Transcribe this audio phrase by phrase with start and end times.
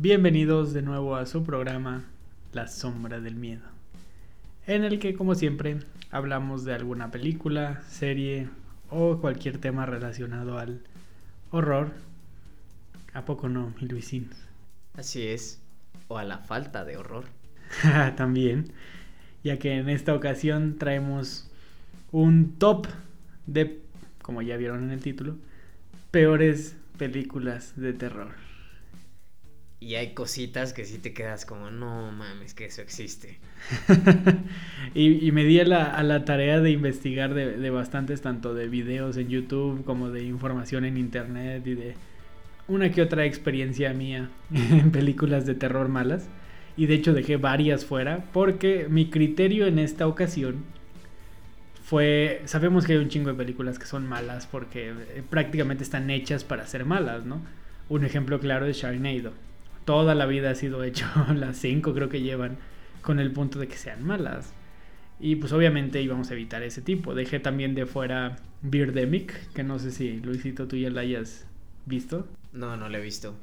[0.00, 2.04] Bienvenidos de nuevo a su programa
[2.52, 3.64] La Sombra del Miedo,
[4.68, 5.80] en el que como siempre
[6.12, 8.48] hablamos de alguna película, serie
[8.90, 10.82] o cualquier tema relacionado al
[11.50, 11.90] horror.
[13.12, 14.30] ¿A poco no, mi Luisín?
[14.96, 15.60] Así es,
[16.06, 17.24] o a la falta de horror.
[18.16, 18.70] También,
[19.42, 21.50] ya que en esta ocasión traemos
[22.12, 22.86] un top
[23.46, 23.80] de,
[24.22, 25.34] como ya vieron en el título,
[26.12, 28.47] peores películas de terror.
[29.80, 33.38] Y hay cositas que sí te quedas como, no mames, que eso existe.
[34.94, 39.84] y, me di a la, tarea de investigar de, bastantes, tanto de videos en YouTube
[39.84, 41.94] como de información en Internet y de
[42.66, 46.28] una que otra experiencia mía en películas de terror malas.
[46.76, 50.64] Y de hecho dejé varias fuera porque mi criterio en esta ocasión
[51.84, 56.10] fue, sabemos que hay un chingo de películas que son malas porque eh, prácticamente están
[56.10, 57.42] hechas para ser malas, ¿no?
[57.88, 59.32] Un ejemplo claro es Sharknado
[59.88, 62.58] toda la vida ha sido hecho, las cinco creo que llevan,
[63.00, 64.52] con el punto de que sean malas.
[65.18, 67.14] Y pues obviamente íbamos a evitar ese tipo.
[67.14, 71.46] Dejé también de fuera Birdemic, que no sé si Luisito tú ya la hayas
[71.86, 72.28] visto.
[72.52, 73.34] No, no la he visto.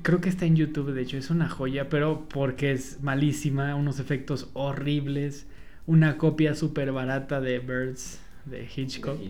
[0.00, 4.00] Creo que está en YouTube, de hecho, es una joya, pero porque es malísima, unos
[4.00, 5.48] efectos horribles,
[5.86, 9.20] una copia súper barata de Birds de Hitchcock.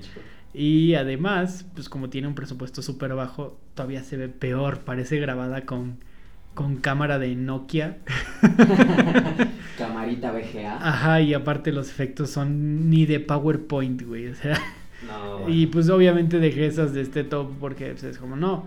[0.55, 5.67] Y además, pues como tiene un presupuesto súper bajo, todavía se ve peor, parece grabada
[5.67, 5.99] con
[6.55, 7.99] con cámara de Nokia.
[9.79, 10.77] Camarita VGA.
[10.77, 14.29] Ajá, y aparte los efectos son ni de PowerPoint, güey.
[14.29, 14.61] O sea.
[15.07, 18.67] No, Y pues obviamente dejé esas de este top porque pues, es como, no.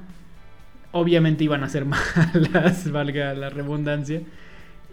[0.92, 1.86] Obviamente iban a ser
[2.34, 4.22] malas, valga la redundancia.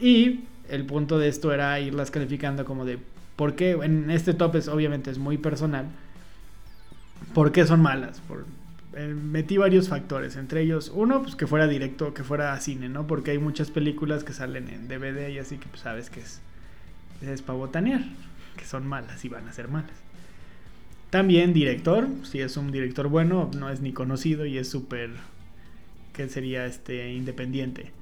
[0.00, 2.98] Y el punto de esto era irlas calificando como de.
[3.36, 3.72] ¿Por qué?
[3.82, 5.86] En este top es obviamente es muy personal.
[7.34, 8.20] ¿Por qué son malas?
[8.26, 8.44] Por,
[8.94, 12.88] eh, metí varios factores, entre ellos uno, pues que fuera directo, que fuera a cine,
[12.88, 13.06] ¿no?
[13.06, 16.40] Porque hay muchas películas que salen en DVD y así que pues sabes que es,
[17.22, 18.02] es para botanear,
[18.56, 19.96] que son malas y van a ser malas.
[21.10, 25.10] También director, si es un director bueno, no es ni conocido y es súper,
[26.12, 27.92] que sería este, independiente.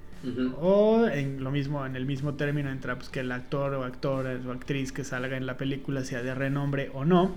[0.60, 4.36] O en lo mismo, en el mismo término entra pues, que el actor o actora
[4.46, 7.36] o actriz que salga en la película sea de renombre o no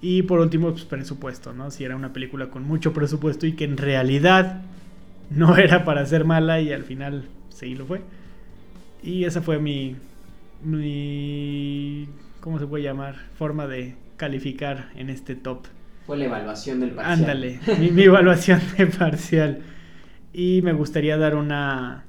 [0.00, 1.70] y por último, pues presupuesto, ¿no?
[1.70, 4.62] Si era una película con mucho presupuesto y que en realidad
[5.30, 8.02] no era para ser mala y al final sí lo fue.
[9.02, 9.96] Y esa fue mi,
[10.62, 12.08] mi
[12.40, 13.16] ¿cómo se puede llamar?
[13.36, 15.66] Forma de calificar en este top.
[16.06, 17.20] Fue la evaluación del parcial.
[17.20, 19.60] Ándale, mi, mi evaluación de parcial.
[20.32, 22.04] Y me gustaría dar una,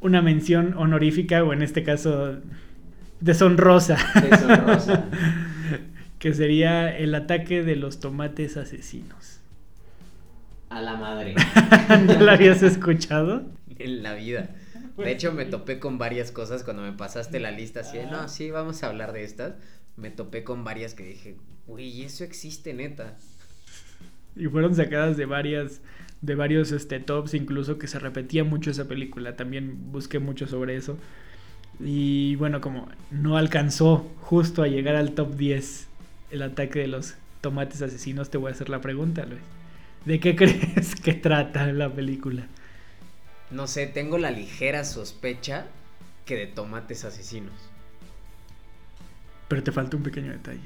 [0.00, 2.36] una mención honorífica, o en este caso,
[3.20, 3.96] deshonrosa.
[4.20, 5.04] Deshonrosa.
[6.18, 9.40] que sería el ataque de los tomates asesinos.
[10.68, 11.34] A la madre.
[11.88, 13.42] ¿Ya la habías escuchado?
[13.78, 14.50] En la vida.
[14.96, 18.50] De hecho, me topé con varias cosas cuando me pasaste la lista así, no, sí,
[18.50, 19.54] vamos a hablar de estas.
[19.96, 21.36] Me topé con varias que dije,
[21.68, 23.16] uy, eso existe neta.
[24.34, 25.80] Y fueron sacadas de varias,
[26.20, 29.36] de varios este, tops, incluso que se repetía mucho esa película.
[29.36, 30.98] También busqué mucho sobre eso.
[31.80, 35.87] Y bueno, como no alcanzó justo a llegar al top 10
[36.30, 39.42] el ataque de los tomates asesinos, te voy a hacer la pregunta, Luis.
[40.04, 42.46] ¿De qué crees que trata la película?
[43.50, 45.66] No sé, tengo la ligera sospecha
[46.26, 47.54] que de tomates asesinos.
[49.48, 50.60] Pero te falta un pequeño detalle.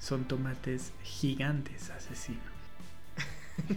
[0.00, 2.42] Son tomates gigantes asesinos.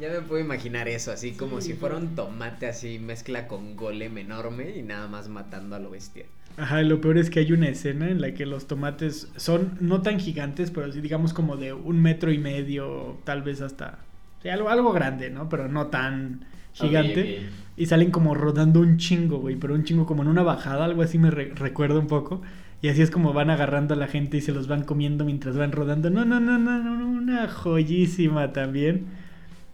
[0.00, 4.16] ya me puedo imaginar eso, así como si fuera un tomate así mezcla con golem
[4.18, 6.24] enorme y nada más matando a lo bestia.
[6.56, 10.02] Ajá, lo peor es que hay una escena en la que los tomates son no
[10.02, 14.00] tan gigantes, pero sí digamos como de un metro y medio, tal vez hasta...
[14.44, 15.48] algo, algo grande, ¿no?
[15.48, 17.48] Pero no tan gigante.
[17.76, 21.02] Y salen como rodando un chingo, güey, pero un chingo como en una bajada, algo
[21.02, 22.42] así me recuerda un poco.
[22.82, 25.56] Y así es como van agarrando a la gente y se los van comiendo mientras
[25.56, 26.08] van rodando.
[26.10, 29.06] No, no, no, no, no, una joyísima también.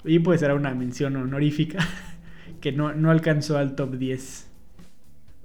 [0.05, 1.79] Y pues era una mención honorífica
[2.61, 4.51] que no, no alcanzó al top 10.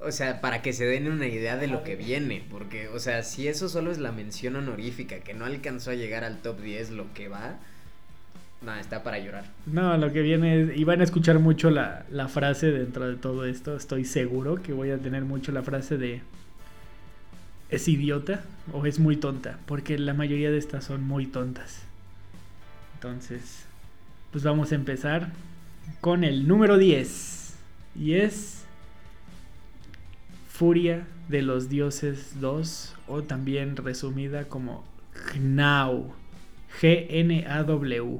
[0.03, 3.21] O sea, para que se den una idea de lo que viene, porque, o sea,
[3.21, 6.91] si eso solo es la mención honorífica, que no alcanzó a llegar al top 10,
[6.91, 7.59] lo que va,
[8.63, 9.45] nada, está para llorar.
[9.67, 13.15] No, lo que viene es, y van a escuchar mucho la, la frase dentro de
[13.15, 16.21] todo esto, estoy seguro que voy a tener mucho la frase de,
[17.69, 18.41] ¿es idiota
[18.73, 19.59] o es muy tonta?
[19.67, 21.83] Porque la mayoría de estas son muy tontas.
[22.95, 23.65] Entonces,
[24.31, 25.29] pues vamos a empezar
[25.99, 27.53] con el número 10,
[27.99, 28.60] y es...
[30.61, 34.83] Furia de los Dioses 2 o también resumida como
[35.33, 36.13] GNAW.
[36.79, 38.19] G-N-A-W.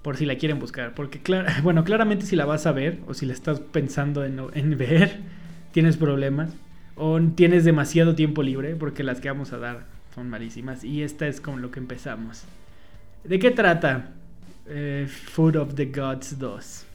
[0.00, 0.94] Por si la quieren buscar.
[0.94, 1.20] Porque,
[1.62, 5.20] bueno, claramente si la vas a ver o si la estás pensando en, ver,
[5.72, 6.54] tienes problemas.
[6.96, 9.84] O tienes demasiado tiempo libre, porque las que vamos a dar
[10.14, 10.84] son malísimas.
[10.84, 12.44] Y esta es con lo que empezamos.
[13.24, 14.14] ¿De qué trata
[14.66, 16.86] eh, Food of the Gods 2?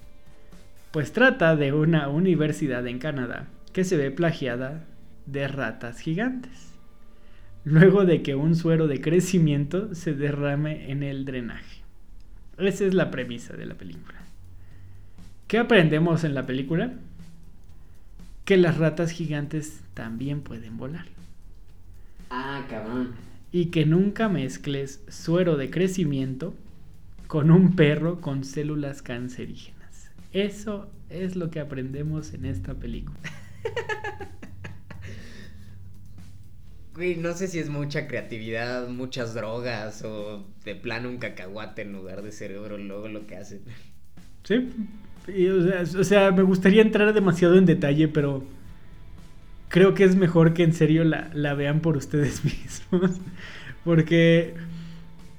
[0.90, 3.46] Pues trata de una universidad en Canadá
[3.78, 4.88] que se ve plagiada
[5.28, 6.74] de ratas gigantes.
[7.64, 11.84] Luego de que un suero de crecimiento se derrame en el drenaje.
[12.58, 14.18] Esa es la premisa de la película.
[15.46, 16.94] ¿Qué aprendemos en la película?
[18.46, 21.06] Que las ratas gigantes también pueden volar.
[22.32, 23.14] Ah, cabrón
[23.52, 26.56] y que nunca mezcles suero de crecimiento
[27.28, 30.10] con un perro con células cancerígenas.
[30.34, 33.20] Eso es lo que aprendemos en esta película.
[36.98, 41.94] Güey, no sé si es mucha creatividad, muchas drogas o de plano un cacahuate en
[41.94, 43.62] lugar de cerebro luego lo que hacen.
[44.44, 44.68] Sí,
[45.48, 48.44] o, sea, me gustaría entrar demasiado en detalle, pero
[49.68, 52.44] creo que es mejor que en serio la, vean por ustedes
[52.92, 53.20] mismos.
[53.84, 54.56] Porque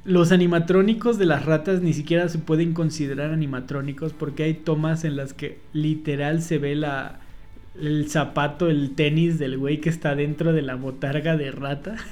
[0.04, 5.16] los animatrónicos de las ratas ni siquiera se pueden considerar animatrónicos porque hay tomas en
[5.16, 7.18] las que literal se ve la,
[7.80, 11.96] el zapato, el tenis del güey que está dentro de la botarga de rata.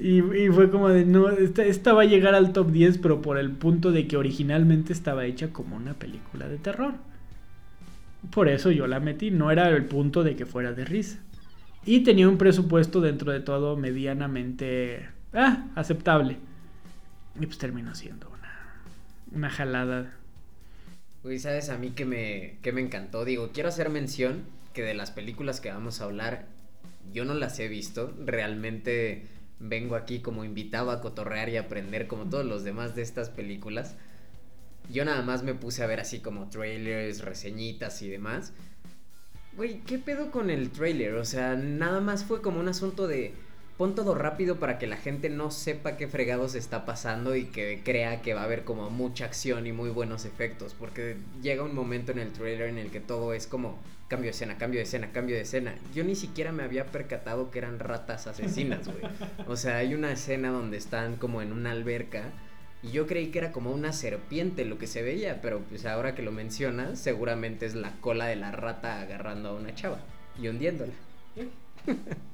[0.00, 0.20] Y,
[0.52, 3.90] fue como de, no, esta, va a llegar al top 10, pero por el punto
[3.90, 6.94] de que originalmente estaba hecha como una película de terror.
[8.30, 11.18] Por eso yo la metí, no era el punto de que fuera de risa.
[11.84, 16.36] Y tenía un presupuesto dentro de todo medianamente ah, aceptable.
[17.38, 18.78] Y pues terminó siendo una,
[19.32, 20.12] una jalada.
[21.24, 23.24] Uy, ¿sabes a mí que me, que me encantó?
[23.24, 24.44] Digo, quiero hacer mención
[24.74, 26.48] que de las películas que vamos a hablar,
[27.14, 28.12] yo no las he visto.
[28.26, 29.22] Realmente
[29.58, 33.96] vengo aquí como invitado a cotorrear y aprender como todos los demás de estas películas.
[34.90, 38.52] Yo nada más me puse a ver así como trailers, reseñitas y demás.
[39.56, 41.14] Güey, ¿qué pedo con el trailer?
[41.14, 43.32] O sea, nada más fue como un asunto de
[43.76, 47.82] pon todo rápido para que la gente no sepa qué fregados está pasando y que
[47.84, 50.74] crea que va a haber como mucha acción y muy buenos efectos.
[50.78, 53.78] Porque llega un momento en el trailer en el que todo es como
[54.08, 55.74] cambio de escena, cambio de escena, cambio de escena.
[55.92, 59.02] Yo ni siquiera me había percatado que eran ratas asesinas, güey.
[59.48, 62.30] O sea, hay una escena donde están como en una alberca
[62.82, 66.14] y yo creí que era como una serpiente lo que se veía, pero pues ahora
[66.14, 69.98] que lo mencionas, seguramente es la cola de la rata agarrando a una chava
[70.40, 70.92] y hundiéndola.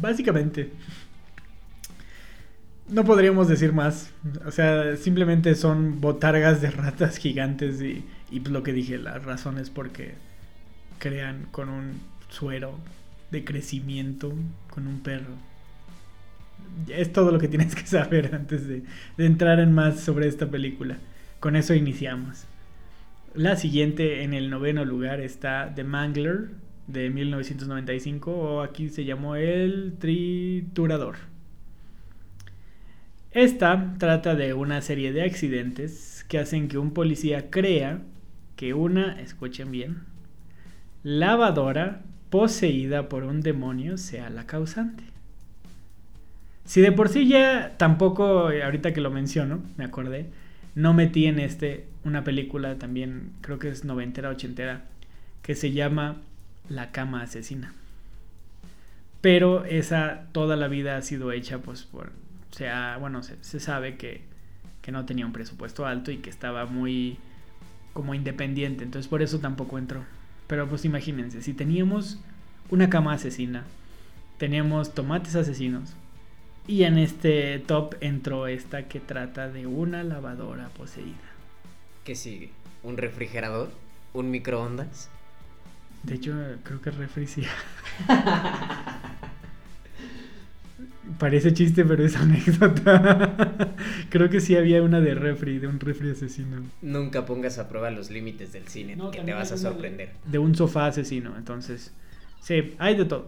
[0.00, 0.70] Básicamente.
[2.88, 4.10] No podríamos decir más.
[4.46, 9.18] O sea, simplemente son botargas de ratas gigantes y, y pues lo que dije, la
[9.18, 10.14] razón es porque
[10.98, 12.78] crean con un suero
[13.30, 14.32] de crecimiento
[14.70, 15.34] con un perro
[16.88, 18.82] es todo lo que tienes que saber antes de,
[19.18, 20.96] entrar en más sobre esta película.
[21.40, 22.44] Con eso iniciamos.
[23.34, 26.48] La siguiente en el noveno lugar está The Mangler
[26.88, 31.16] de 1995 o aquí se llamó El Triturador.
[33.30, 38.00] Esta trata de una serie de accidentes que hacen que un policía crea
[38.56, 39.98] que una, escuchen bien,
[41.04, 45.04] lavadora poseída por un demonio sea la causante.
[46.64, 50.26] Si de por sí ya tampoco, eh, ahorita que lo menciono, me acordé,
[50.74, 54.84] no metí en este una película también, creo que es noventera, ochentera,
[55.42, 56.22] que se llama
[56.68, 57.74] La cama asesina.
[59.20, 62.08] Pero esa toda la vida ha sido hecha, pues, por,
[62.50, 64.22] o sea, bueno, se, se sabe que,
[64.82, 67.18] que no tenía un presupuesto alto y que estaba muy
[67.92, 70.04] como independiente, entonces por eso tampoco entró.
[70.46, 72.18] Pero pues imagínense, si teníamos
[72.70, 73.64] una cama asesina,
[74.38, 75.94] teníamos tomates asesinos,
[76.68, 81.16] y en este top entró esta que trata de una lavadora poseída.
[82.04, 82.50] ¿Qué sigue?
[82.82, 83.70] ¿Un refrigerador?
[84.12, 85.08] ¿Un microondas?
[86.02, 87.26] De hecho, creo que refri
[91.18, 93.74] Parece chiste, pero es anécdota.
[94.10, 96.62] creo que sí había una de refri, de un refri asesino.
[96.82, 100.10] Nunca pongas a prueba los límites del cine, que te vas a sorprender.
[100.26, 101.92] De un sofá asesino, entonces.
[102.40, 103.26] Sí, hay de todo.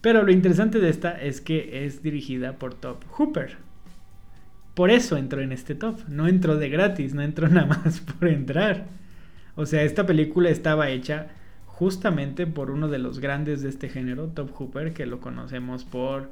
[0.00, 3.56] Pero lo interesante de esta es que es dirigida por Top Hooper.
[4.74, 6.00] Por eso entró en este top.
[6.08, 8.86] No entró de gratis, no entró nada más por entrar.
[9.56, 11.28] O sea, esta película estaba hecha
[11.80, 16.28] justamente por uno de los grandes de este género, Top Hooper, que lo conocemos por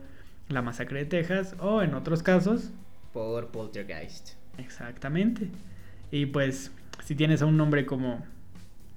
[0.51, 2.69] La Masacre de Texas o en otros casos
[3.15, 4.35] por Poltergeist.
[4.59, 5.49] Exactamente.
[6.11, 6.71] Y pues
[7.03, 8.27] si tienes a un nombre como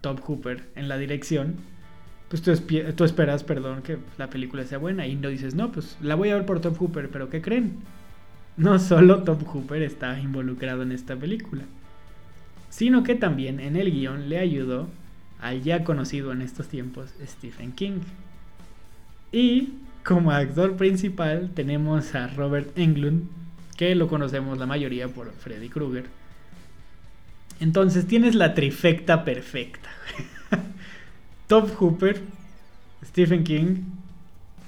[0.01, 1.55] Top Hooper en la dirección,
[2.27, 2.51] pues tú,
[3.05, 6.35] esperas, perdón, que la película sea buena y no dices, no, pues la voy a
[6.35, 7.77] ver por Top Hooper, pero ¿qué creen?
[8.57, 11.63] no solo Top Hooper está involucrado en esta película,
[12.69, 14.89] sino que también en el guion le ayudó
[15.41, 17.99] al ya conocido en estos tiempos Stephen King.
[19.31, 23.27] Y como actor principal tenemos a Robert Englund,
[23.75, 26.05] que lo conocemos la mayoría por Freddy Krueger.
[27.59, 29.89] Entonces tienes la trifecta perfecta.
[31.47, 32.21] Top Hooper,
[33.03, 33.83] Stephen King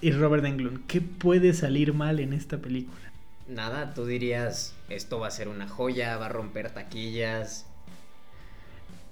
[0.02, 0.86] y Robert Englund.
[0.88, 3.12] ¿Qué puede salir mal en esta película?
[3.48, 7.66] Nada, tú dirías, esto va a ser una joya, va a romper taquillas.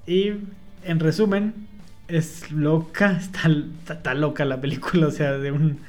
[0.07, 0.33] Y
[0.83, 1.53] en resumen,
[2.07, 3.19] es loca,
[3.89, 5.79] está, loca la película, o sea, de un...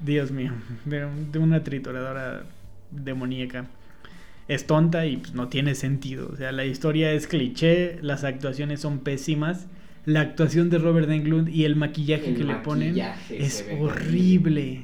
[0.00, 0.52] Dios mío,
[0.84, 2.44] de, una trituradora
[2.92, 3.66] demoníaca.
[4.46, 6.30] Es tonta y pues, no tiene sentido.
[6.32, 9.66] O sea, la historia es cliché, las actuaciones son pésimas.
[10.06, 12.96] La actuación de Robert Englund y el maquillaje que le ponen
[13.28, 14.82] es horrible.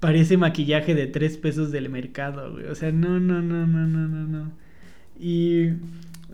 [0.00, 2.66] Parece maquillaje de tres pesos del mercado, güey.
[2.66, 4.52] O sea, no, no, no, no, no, no, no.
[5.18, 5.70] Y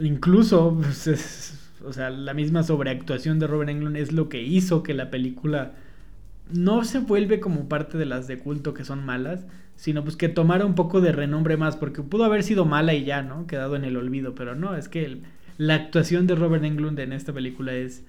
[0.00, 4.94] incluso, pues, o sea, la misma sobreactuación de Robert Englund es lo que hizo que
[4.94, 5.74] la película
[6.52, 9.46] no se vuelve como parte de las de culto que son malas,
[9.76, 13.04] sino pues que tomara un poco de renombre más, porque pudo haber sido mala y
[13.04, 13.46] ya, ¿no?
[13.46, 15.22] Quedado en el olvido, pero no, es que
[15.56, 18.04] la actuación de Robert Englund en esta película es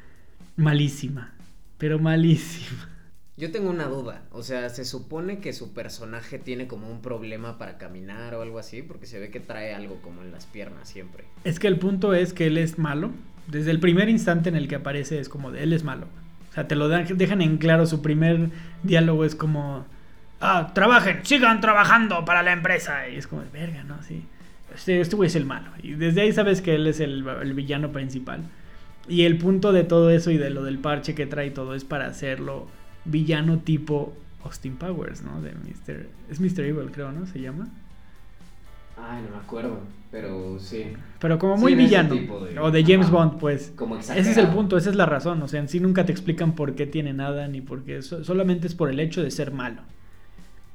[0.57, 1.33] malísima,
[1.77, 2.89] pero malísima.
[3.37, 7.57] Yo tengo una duda, o sea, se supone que su personaje tiene como un problema
[7.57, 10.89] para caminar o algo así, porque se ve que trae algo como en las piernas
[10.89, 11.23] siempre.
[11.43, 13.11] Es que el punto es que él es malo,
[13.47, 16.07] desde el primer instante en el que aparece es como de él es malo.
[16.49, 18.49] O sea, te lo dejan en claro, su primer
[18.83, 19.85] diálogo es como,
[20.41, 23.07] ah, trabajen, sigan trabajando para la empresa.
[23.07, 24.01] Y es como, verga, ¿no?
[24.03, 24.25] Sí.
[24.75, 25.71] Este, este es el malo.
[25.81, 28.41] Y desde ahí sabes que él es el, el, villano principal.
[29.07, 31.85] Y el punto de todo eso y de lo del parche que trae todo es
[31.85, 32.67] para hacerlo
[33.05, 35.41] villano tipo Austin Powers, ¿no?
[35.41, 36.07] De Mr.
[36.29, 36.65] Es Mr.
[36.65, 37.25] Evil, creo, ¿no?
[37.27, 37.69] Se llama.
[39.01, 39.79] Ay, no me acuerdo,
[40.11, 40.93] pero sí.
[41.19, 42.15] Pero como muy villano.
[42.61, 43.73] o de James Bond, pues.
[43.75, 45.41] Como ese es el punto, esa es la razón.
[45.41, 48.01] O sea, en sí nunca te explican por qué tiene nada, ni por qué.
[48.01, 49.81] solamente es por el hecho de ser malo.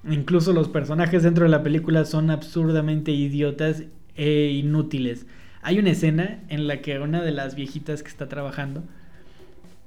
[0.09, 5.27] Incluso los personajes dentro de la película son absurdamente idiotas e inútiles.
[5.63, 8.85] Hay una escena en la que una de las viejitas que está trabajando.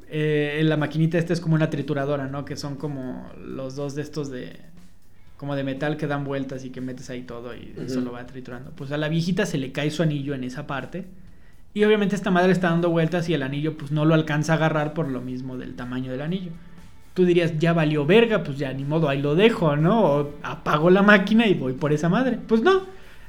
[0.10, 2.43] Eh, la maquinita esta es como una trituradora, ¿no?
[2.43, 4.58] Que son como los dos de estos de
[5.39, 8.27] como de metal que dan vueltas y que metes ahí todo y eso lo va
[8.27, 8.72] triturando.
[8.72, 11.05] Pues a la viejita se le cae su anillo en esa parte.
[11.74, 14.55] Y obviamente esta madre está dando vueltas y el anillo pues no lo alcanza a
[14.58, 16.51] agarrar por lo mismo del tamaño del anillo.
[17.13, 20.01] Tú dirías, ya valió verga, pues ya ni modo, ahí lo dejo, ¿no?
[20.03, 22.38] O apago la máquina y voy por esa madre.
[22.46, 22.81] Pues no,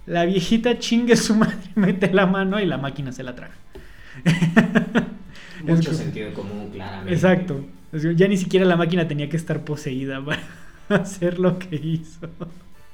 [0.06, 3.54] la viejita chingue su madre, mete la mano y la máquina se la traga.
[5.64, 7.14] Mucho sentido común, claramente.
[7.14, 7.64] Exacto.
[7.92, 10.20] Ya ni siquiera la máquina tenía que estar poseída
[10.94, 12.28] hacer lo que hizo.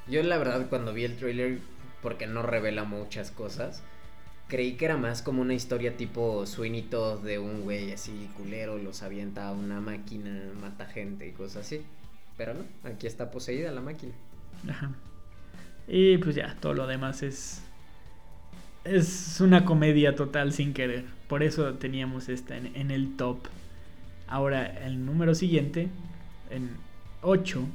[0.08, 1.58] Yo la verdad cuando vi el trailer,
[2.02, 3.82] porque no revela muchas cosas,
[4.48, 6.88] creí que era más como una historia tipo Sweeney
[7.24, 11.82] de un güey así culero, los avienta a una máquina, mata gente y cosas así.
[12.36, 14.12] Pero no, aquí está poseída la máquina.
[14.68, 14.92] Ajá.
[15.88, 17.62] Y pues ya, todo lo demás es.
[18.84, 21.04] Es una comedia total sin querer.
[21.28, 23.38] Por eso teníamos esta en, en el top.
[24.28, 25.88] Ahora, el número siguiente,
[26.50, 26.70] en
[27.22, 27.66] 8,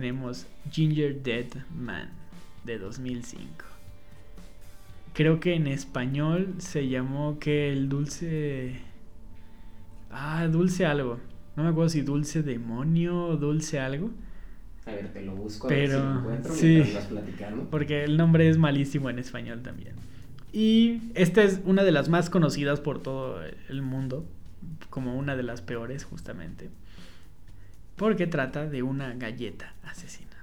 [0.00, 2.10] tenemos Ginger Dead Man
[2.64, 3.64] de 2005.
[5.14, 8.80] Creo que en español se llamó que el dulce...
[10.10, 11.18] Ah, dulce algo.
[11.56, 14.10] No me acuerdo si dulce demonio o dulce algo.
[14.84, 16.98] A ver, te lo busco Pero, a ver si sí,
[17.70, 19.94] Porque el nombre es malísimo en español también.
[20.52, 24.26] Y esta es una de las más conocidas por todo el mundo,
[24.90, 26.68] como una de las peores justamente
[27.96, 30.36] porque trata de una galleta asesina.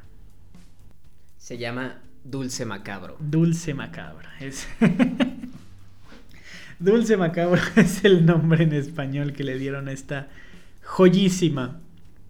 [1.38, 3.18] Se llama Dulce Macabro.
[3.20, 4.30] Dulce Macabro.
[4.40, 4.68] Es...
[6.80, 10.28] Dulce Macabro es el nombre en español que le dieron a esta
[10.84, 11.80] joyísima,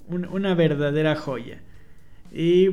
[0.08, 1.60] una verdadera joya.
[2.32, 2.70] Y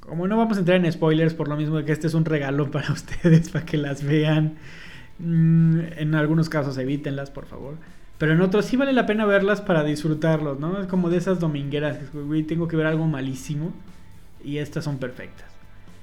[0.00, 2.70] como no vamos a entrar en spoilers, por lo mismo que este es un regalo
[2.70, 4.56] para ustedes, para que las vean,
[5.18, 7.76] mm, en algunos casos evítenlas, por favor.
[8.18, 10.80] Pero en otros sí vale la pena verlas para disfrutarlos, ¿no?
[10.80, 13.72] Es como de esas domingueras, güey, tengo que ver algo malísimo
[14.42, 15.46] y estas son perfectas.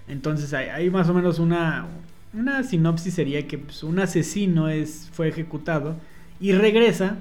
[0.07, 1.87] Entonces hay, más o menos una,
[2.33, 5.95] una sinopsis sería que pues, un asesino es, fue ejecutado
[6.39, 7.17] y regresa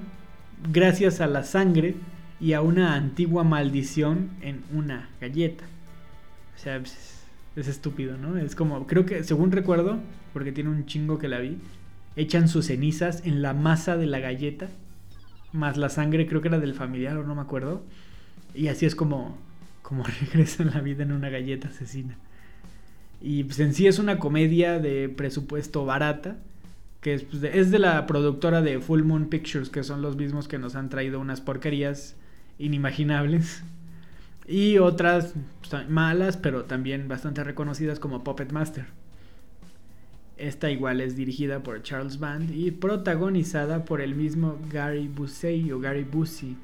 [0.71, 1.95] gracias a la sangre
[2.41, 5.65] y a una antigua maldición en una galleta.
[6.55, 7.25] O sea, pues,
[7.57, 8.37] es estúpido, ¿no?
[8.37, 9.99] Es como, creo que, según recuerdo,
[10.33, 11.59] porque tiene un chingo que la vi,
[12.17, 14.69] echan sus cenizas en la masa de la galleta,
[15.53, 17.83] más la sangre, creo que era del familiar o no me acuerdo,
[18.55, 19.37] y así es como,
[19.83, 22.17] como regresan la vida en una galleta asesina.
[23.21, 26.37] Y pues en sí es una comedia de presupuesto barata,
[27.01, 30.17] que es, pues, de, es de la productora de Full Moon Pictures, que son los
[30.17, 32.17] mismos que nos han traído unas porquerías
[32.59, 33.63] inimaginables.
[34.47, 35.35] Y otras
[35.69, 38.87] pues, malas, pero también bastante reconocidas como Puppet Master.
[40.37, 45.79] Esta igual es dirigida por Charles Band y protagonizada por el mismo Gary Busey o
[45.79, 46.57] Gary Busey,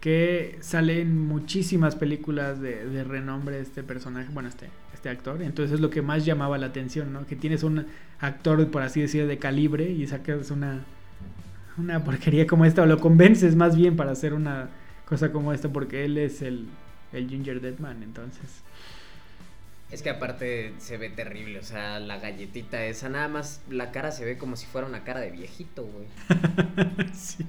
[0.00, 5.42] que sale en muchísimas películas de, renombre este personaje, bueno, este, este actor.
[5.42, 7.26] Entonces es lo que más llamaba la atención, ¿no?
[7.26, 7.86] Que tienes un
[8.20, 10.84] actor, por así decir, de calibre y sacas una,
[11.78, 14.68] una porquería como esta, o lo convences más bien para hacer una
[15.08, 16.66] cosa como esta, porque él es el,
[17.12, 18.62] el Ginger Deadman, entonces...
[19.90, 24.10] Es que aparte se ve terrible, o sea, la galletita esa, nada más la cara
[24.12, 26.06] se ve como si fuera una cara de viejito, güey.
[27.14, 27.46] sí.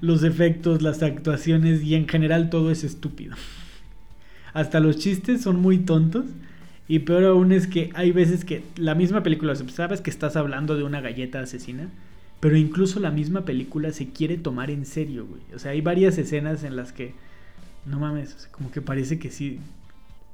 [0.00, 3.36] Los efectos, las actuaciones y en general todo es estúpido.
[4.52, 6.26] Hasta los chistes son muy tontos.
[6.88, 10.74] Y peor aún es que hay veces que la misma película, sabes que estás hablando
[10.74, 11.90] de una galleta asesina,
[12.40, 15.42] pero incluso la misma película se quiere tomar en serio, güey.
[15.54, 17.12] O sea, hay varias escenas en las que,
[17.84, 19.60] no mames, como que parece que sí,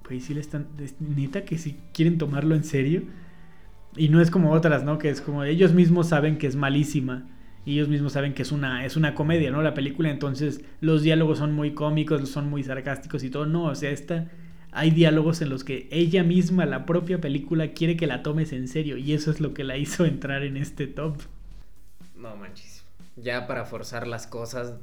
[0.06, 0.68] pues sí le están,
[1.00, 3.02] neta que sí quieren tomarlo en serio.
[3.96, 4.99] Y no es como otras, ¿no?
[4.99, 7.26] Que es como ellos mismos saben que es malísima.
[7.64, 9.62] Y ellos mismos saben que es una, es una comedia, ¿no?
[9.62, 13.46] La película, entonces los diálogos son muy cómicos, son muy sarcásticos y todo.
[13.46, 14.28] No, o sea, esta,
[14.73, 18.68] hay diálogos en los que ella misma, la propia película, quiere que la tomes en
[18.68, 18.99] serio.
[18.99, 21.16] Y eso es lo que la hizo entrar en este top.
[22.16, 22.84] No manches.
[23.16, 24.75] Ya para forzar las cosas,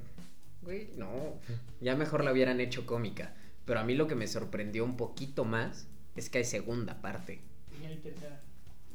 [0.64, 1.36] güey, no.
[1.82, 3.34] Ya mejor la hubieran hecho cómica.
[3.72, 5.88] Pero a mí lo que me sorprendió un poquito más
[6.18, 7.40] es que hay segunda parte.
[7.82, 8.38] Y hay tercera.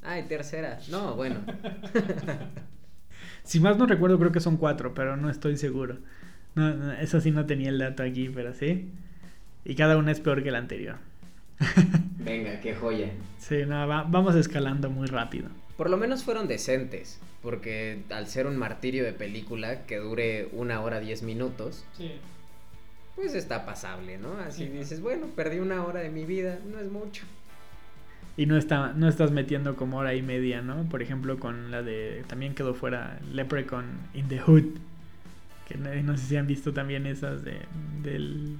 [0.03, 0.81] Ah, hay tercera.
[0.91, 1.41] No, bueno.
[3.43, 5.97] si más no recuerdo, creo que son cuatro, pero no estoy seguro.
[6.57, 8.91] No, eso sí no tenía el dato aquí, pero sí.
[9.65, 10.97] Y cada una es peor que la anterior.
[12.19, 13.09] Venga, qué joya.
[13.39, 15.49] Sí, no, vamos escalando muy rápido.
[15.79, 20.83] Por lo menos fueron decentes, porque al ser un martirio de película que dure una
[20.83, 22.13] hora diez minutos, sí
[23.17, 24.35] pues está pasable, ¿no?
[24.47, 27.25] Así dices, bueno, perdí una hora de mi vida, no es mucho.
[28.37, 30.87] Y no, está, no estás metiendo como hora y media, ¿no?
[30.91, 32.23] Por ejemplo, con la de.
[32.29, 34.65] También quedó fuera Leprechaun in the Hood.
[35.67, 37.61] Que no, sé si han visto también esas de,
[38.03, 38.59] del.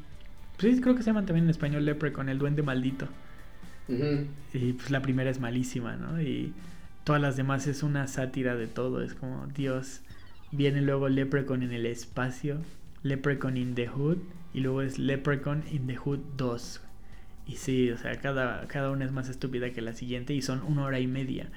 [0.59, 3.07] Pues sí, creo que se llaman también en español Leprechaun, el duende maldito.
[3.89, 6.21] Y pues la primera es malísima, ¿no?
[6.21, 6.55] Y
[7.05, 9.03] todas las demás es una sátira de todo.
[9.03, 10.01] Es como, Dios,
[10.51, 12.57] viene luego Leprechaun en el espacio,
[13.03, 14.19] Leprechaun in the Hood
[14.57, 16.81] y luego es Leprechaun in the Hood 2.
[17.47, 20.63] Y sí, o sea, cada, cada una es más estúpida que la siguiente y son
[20.63, 21.51] una hora y media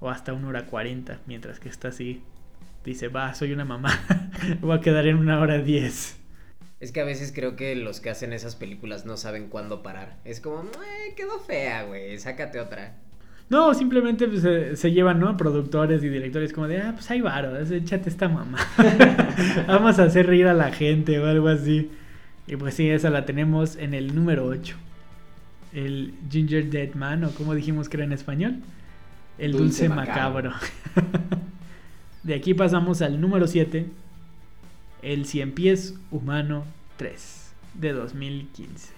[0.00, 2.22] o hasta una hora cuarenta, mientras que esta sí
[2.82, 3.90] dice, va, soy una mamá,
[4.62, 6.16] voy a quedar en una hora diez.
[6.80, 10.16] Es que a veces creo que los que hacen esas películas no saben cuándo parar.
[10.24, 10.62] Es como,
[11.14, 12.96] quedó fea, güey, sácate otra.
[13.50, 15.36] No, simplemente pues, se, llevan, ¿no?
[15.36, 18.58] Productores y directores como de, ah, pues hay varo, échate esta mamá.
[19.66, 21.90] Vamos a hacer reír a la gente o algo así.
[22.46, 24.76] Y pues sí, esa la tenemos en el número 8.
[25.72, 28.56] El Ginger Dead Man, o como dijimos que era en español.
[29.38, 30.52] El dulce, macabro.
[32.22, 33.86] de aquí pasamos al número 7.
[35.02, 36.64] El Cien Pies Humano
[36.96, 38.96] 3 de 2015.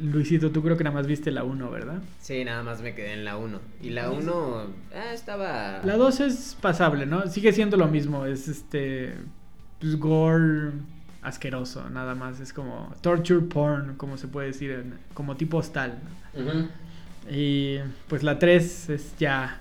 [0.00, 2.02] Luisito, tú creo que nada más viste la 1, ¿verdad?
[2.18, 3.60] Sí, nada más me quedé en la 1.
[3.82, 5.82] Y la 1 ah, estaba...
[5.84, 7.28] La 2 es pasable, ¿no?
[7.28, 9.14] Sigue siendo lo mismo, es este...
[9.78, 10.72] Pues gore
[11.22, 12.40] asqueroso, nada más.
[12.40, 15.98] Es como torture porn, como se puede decir, como tipo hostal.
[17.30, 19.60] Y pues la 3 es ya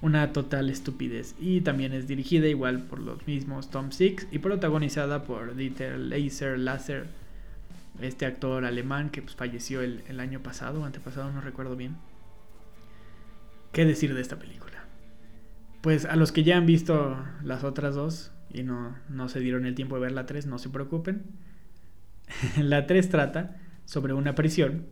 [0.00, 1.34] una total estupidez.
[1.38, 6.58] Y también es dirigida igual por los mismos Tom Six y protagonizada por Dieter Laser
[6.58, 7.06] Lasser,
[8.00, 11.96] este actor alemán que pues, falleció el, el año pasado, antepasado, no recuerdo bien.
[13.72, 14.84] ¿Qué decir de esta película?
[15.80, 19.66] Pues a los que ya han visto las otras dos, y no, no se dieron
[19.66, 21.22] el tiempo de ver la 3, no se preocupen.
[22.58, 24.86] la 3 trata sobre una prisión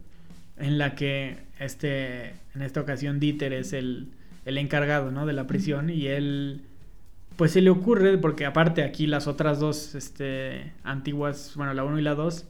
[0.56, 4.12] en la que este, en esta ocasión Dieter es el,
[4.44, 5.26] el encargado ¿no?
[5.26, 6.62] de la prisión y él
[7.36, 11.98] pues se le ocurre, porque aparte aquí las otras dos este, antiguas, bueno, la 1
[11.98, 12.46] y la 2,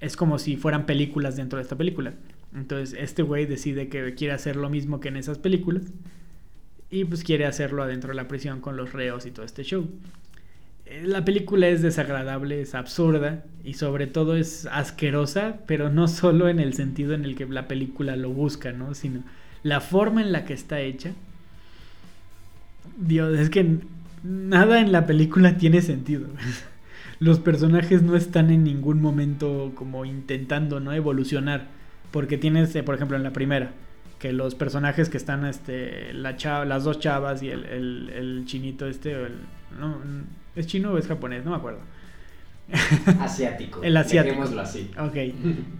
[0.00, 2.14] es como si fueran películas dentro de esta película.
[2.54, 5.82] Entonces este güey decide que quiere hacer lo mismo que en esas películas
[6.90, 9.86] y pues quiere hacerlo adentro de la prisión con los reos y todo este show.
[11.04, 16.60] La película es desagradable, es absurda y sobre todo es asquerosa, pero no solo en
[16.60, 18.94] el sentido en el que la película lo busca, ¿no?
[18.94, 19.22] Sino
[19.62, 21.12] la forma en la que está hecha.
[22.96, 23.78] Dios, es que
[24.22, 26.28] nada en la película tiene sentido.
[27.20, 30.92] Los personajes no están en ningún momento como intentando, ¿no?
[30.92, 31.66] Evolucionar.
[32.12, 33.72] Porque tienes, eh, por ejemplo, en la primera,
[34.18, 39.14] que los personajes que están, este, las dos chavas y el, chinito este,
[39.78, 39.98] no,
[40.58, 41.44] ¿es chino o es japonés?
[41.44, 41.80] No me acuerdo.
[43.20, 43.82] Asiático.
[43.82, 44.42] el asiático.
[44.60, 44.90] así.
[44.98, 45.16] Ok.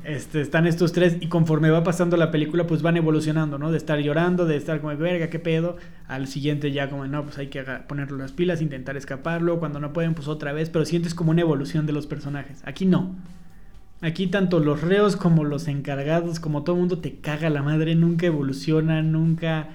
[0.05, 3.71] Este, están estos tres y conforme va pasando la película, pues van evolucionando, ¿no?
[3.71, 5.77] De estar llorando, de estar como, verga, qué pedo.
[6.07, 9.59] Al siguiente ya como, no, pues hay que ponerle las pilas, intentar escaparlo.
[9.59, 10.71] Cuando no pueden, pues otra vez.
[10.71, 12.63] Pero sientes como una evolución de los personajes.
[12.65, 13.17] Aquí no.
[14.01, 17.97] Aquí tanto los reos como los encargados, como todo el mundo te caga la madre,
[17.97, 19.69] nunca evoluciona, nunca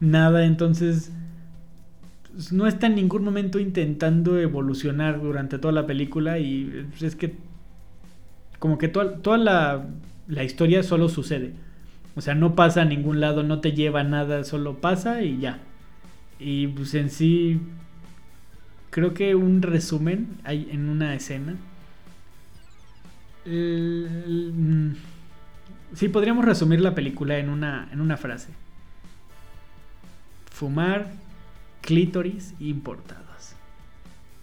[0.00, 0.44] nada.
[0.44, 1.12] Entonces
[2.52, 7.34] no está en ningún momento intentando evolucionar durante toda la película y pues, es que
[8.58, 9.86] como que toda, toda la,
[10.28, 11.52] la, historia solo sucede.
[12.16, 15.38] O sea, no pasa a ningún lado, no te lleva a nada, solo pasa y
[15.38, 15.60] ya.
[16.40, 17.60] Y pues en sí,
[18.90, 21.56] creo que un resumen hay en una escena.
[23.46, 24.92] Mm,
[25.94, 28.50] sí, podríamos resumir la película en una, en una frase.
[30.50, 31.12] Fumar,
[31.88, 33.54] clítoris importados.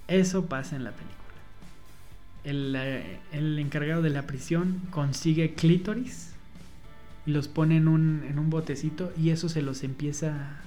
[0.08, 1.16] Eso pasa en la película.
[2.44, 6.32] Eh, el, encargado de la prisión consigue clítoris
[7.28, 10.58] y los pone en un, en un botecito y eso se los empieza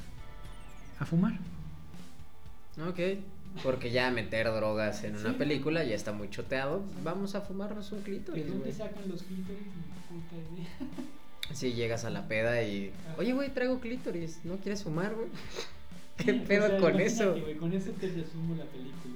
[1.01, 1.33] a fumar.
[2.89, 3.01] Ok,
[3.65, 6.85] porque ya meter drogas en una película ya está muy choteado.
[7.03, 8.47] Vamos a fumarnos un clítoris.
[8.47, 9.67] dónde sacan los clítoris?
[11.55, 12.93] Si llegas a la peda y.
[13.17, 14.45] Oye, güey, traigo clítoris.
[14.45, 15.27] ¿No quieres fumar, güey?
[16.25, 17.37] ¿Qué pedo con eso?
[17.59, 19.15] con eso te resumo la película.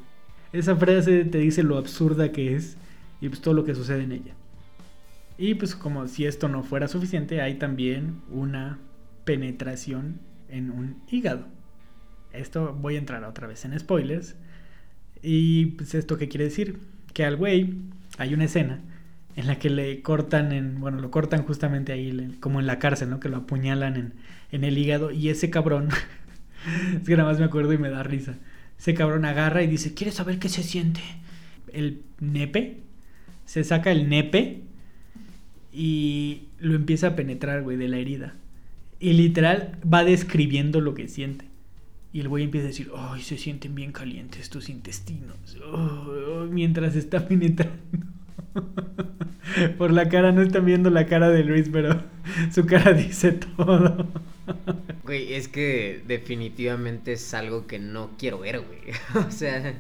[0.53, 2.77] Esa frase te dice lo absurda que es
[3.21, 4.35] y pues todo lo que sucede en ella.
[5.39, 8.79] Y pues como si esto no fuera suficiente, hay también una
[9.25, 11.47] penetración en un hígado.
[12.33, 14.37] Esto voy a entrar otra vez en spoilers.
[15.23, 16.79] Y pues esto qué quiere decir?
[17.15, 17.75] Que al güey
[18.19, 18.81] hay una escena
[19.37, 23.11] en la que le cortan en, bueno, lo cortan justamente ahí como en la cárcel,
[23.11, 23.21] ¿no?
[23.21, 24.15] Que lo apuñalan en,
[24.51, 25.89] en el hígado y ese cabrón
[26.97, 28.37] es que nada más me acuerdo y me da risa.
[28.79, 31.01] Ese cabrón agarra y dice, ¿quieres saber qué se siente?
[31.73, 32.79] El nepe.
[33.45, 34.63] Se saca el nepe
[35.73, 38.35] y lo empieza a penetrar, güey, de la herida.
[39.01, 41.47] Y literal va describiendo lo que siente.
[42.13, 45.37] Y el güey empieza a decir, ay, se sienten bien calientes tus intestinos.
[46.51, 47.77] mientras está penetrando.
[49.79, 52.03] Por la cara, no están viendo la cara de Luis, pero
[52.53, 54.09] su cara dice todo.
[55.05, 58.81] Güey, es que definitivamente es algo que no quiero ver, güey.
[59.27, 59.75] o sea,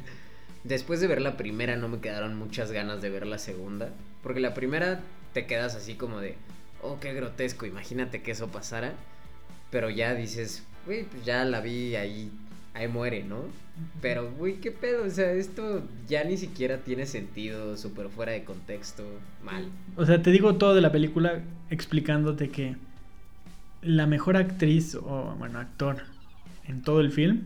[0.65, 3.91] después de ver la primera no me quedaron muchas ganas de ver la segunda.
[4.23, 5.01] Porque la primera
[5.33, 6.37] te quedas así como de,
[6.83, 8.95] oh, qué grotesco, imagínate que eso pasara.
[9.71, 12.31] Pero ya dices, güey, pues ya la vi ahí,
[12.75, 13.45] ahí muere, ¿no?
[14.03, 18.45] Pero, güey, qué pedo, o sea, esto ya ni siquiera tiene sentido, súper fuera de
[18.45, 19.05] contexto,
[19.43, 19.67] mal.
[19.97, 22.77] O sea, te digo todo de la película explicándote que
[23.83, 26.03] la mejor actriz o, bueno, actor
[26.67, 27.43] en todo el film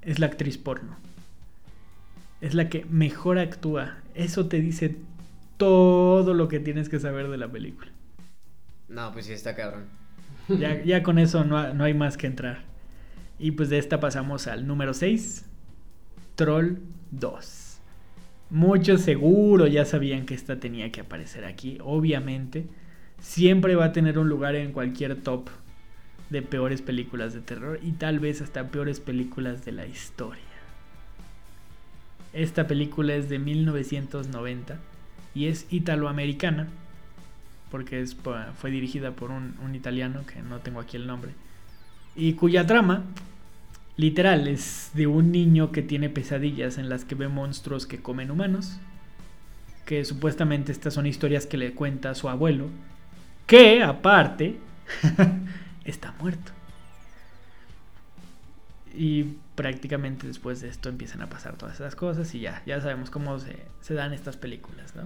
[0.00, 0.96] es la actriz porno.
[2.40, 3.98] Es la que mejor actúa.
[4.14, 4.96] Eso te dice
[5.58, 7.92] todo lo que tienes que saber de la película.
[8.88, 9.84] No, pues sí está cabrón.
[10.48, 12.62] Ya, ya con eso no, no hay más que entrar.
[13.38, 15.44] Y pues de esta pasamos al número 6,
[16.34, 16.78] Troll
[17.12, 17.78] 2.
[18.50, 22.66] Muchos seguro ya sabían que esta tenía que aparecer aquí, obviamente
[23.22, 25.48] siempre va a tener un lugar en cualquier top
[26.28, 30.42] de peores películas de terror y tal vez hasta peores películas de la historia.
[32.32, 34.78] Esta película es de 1990
[35.34, 36.68] y es italoamericana
[37.70, 38.04] porque
[38.58, 41.32] fue dirigida por un, un italiano que no tengo aquí el nombre
[42.16, 43.04] y cuya trama
[43.96, 48.30] literal es de un niño que tiene pesadillas en las que ve monstruos que comen
[48.30, 48.78] humanos
[49.86, 52.68] que supuestamente estas son historias que le cuenta su abuelo
[53.52, 54.56] que aparte
[55.84, 56.52] está muerto.
[58.96, 63.10] Y prácticamente después de esto empiezan a pasar todas esas cosas y ya, ya sabemos
[63.10, 65.02] cómo se, dan estas películas, ¿no?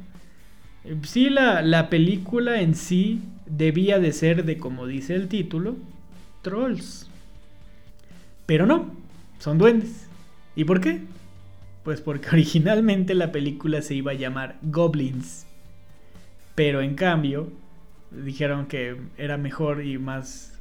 [1.03, 5.75] Sí, la, la, película en sí debía de ser de, como dice el título,
[6.43, 7.11] trolls.
[8.47, 8.95] Pero no,
[9.41, 10.07] son duendes.
[10.55, 11.01] ¿Y por qué?
[11.83, 15.47] Pues porque originalmente la película se iba a llamar Goblins.
[16.55, 17.51] Pero en cambio,
[18.11, 20.61] dijeron que era mejor y más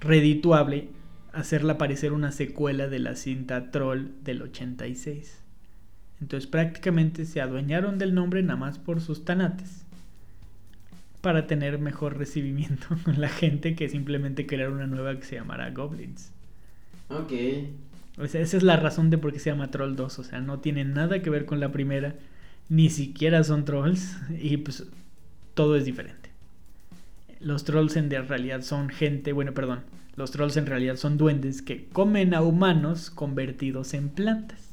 [0.00, 0.88] redituable
[1.32, 5.42] hacerla parecer una secuela de la cinta Troll del 86.
[6.20, 9.84] Entonces prácticamente se adueñaron del nombre nada más por sus tanates.
[11.20, 15.70] Para tener mejor recibimiento con la gente que simplemente crear una nueva que se llamara
[15.70, 16.32] Goblins.
[17.10, 17.32] Ok.
[18.18, 20.18] O sea, esa es la razón de por qué se llama Troll 2.
[20.18, 22.14] O sea, no tiene nada que ver con la primera.
[22.70, 24.16] Ni siquiera son trolls.
[24.40, 24.86] Y pues
[25.54, 26.25] todo es diferente.
[27.40, 29.84] Los trolls en realidad son gente, bueno, perdón,
[30.16, 34.70] los trolls en realidad son duendes que comen a humanos convertidos en plantas.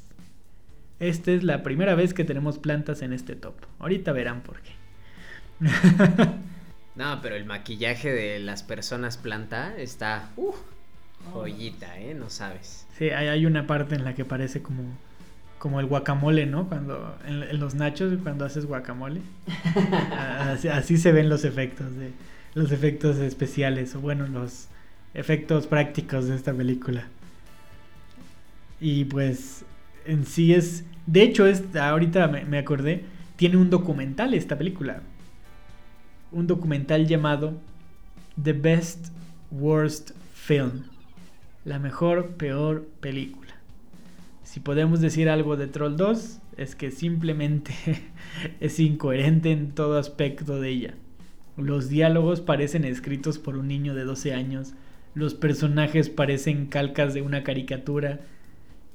[0.99, 3.56] Esta es la primera vez que tenemos plantas en este top.
[3.80, 4.71] Ahorita verán por qué.
[6.95, 10.30] no, pero el maquillaje de las personas planta está...
[10.38, 10.54] Uh,
[11.32, 12.13] joyita, ¿eh?
[12.13, 12.88] No sabes.
[12.97, 14.84] Sí, hay, una parte en la que parece como,
[15.60, 16.67] como el guacamole, ¿no?
[16.67, 19.21] Cuando en, los nachos, cuando haces guacamole.
[20.71, 22.12] así, se ven los efectos de
[22.53, 24.67] los efectos especiales o bueno, los
[25.13, 27.07] efectos prácticos de esta película.
[28.79, 29.65] Y pues
[30.05, 35.01] en sí es, de hecho es, ahorita me, me acordé, tiene un documental esta película.
[36.31, 37.53] Un documental llamado
[38.41, 39.07] The Best
[39.51, 40.83] Worst Film.
[41.65, 43.53] La mejor, peor película.
[44.43, 47.73] Si podemos decir algo de Troll 2, es que simplemente
[48.59, 50.93] es incoherente en todo aspecto de ella.
[51.57, 54.73] Los diálogos parecen escritos por un niño de 12 años,
[55.13, 58.21] los personajes parecen calcas de una caricatura,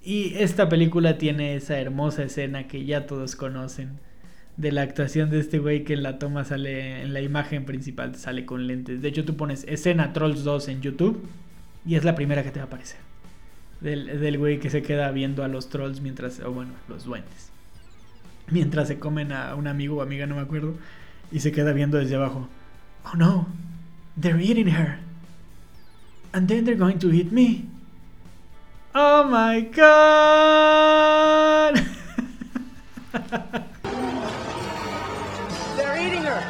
[0.02, 4.00] y esta película tiene esa hermosa escena que ya todos conocen,
[4.56, 8.16] de la actuación de este güey que en la toma sale, en la imagen principal
[8.16, 9.02] sale con lentes.
[9.02, 11.24] De hecho, tú pones escena Trolls 2 en YouTube
[11.86, 12.98] y es la primera que te va a aparecer.
[13.80, 17.52] Del, del güey que se queda viendo a los trolls mientras, bueno, los duendes.
[18.50, 20.74] Mientras se comen a un amigo o amiga, no me acuerdo
[21.30, 22.48] y se queda viendo desde abajo.
[23.04, 23.46] Oh no,
[24.16, 24.98] they're eating her.
[26.32, 27.66] And then they're going to eat me.
[28.94, 31.74] Oh my god.
[35.76, 36.42] they're eating her.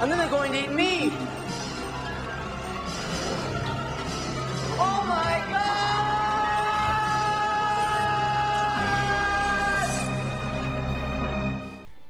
[0.00, 1.12] And then they're going to eat me.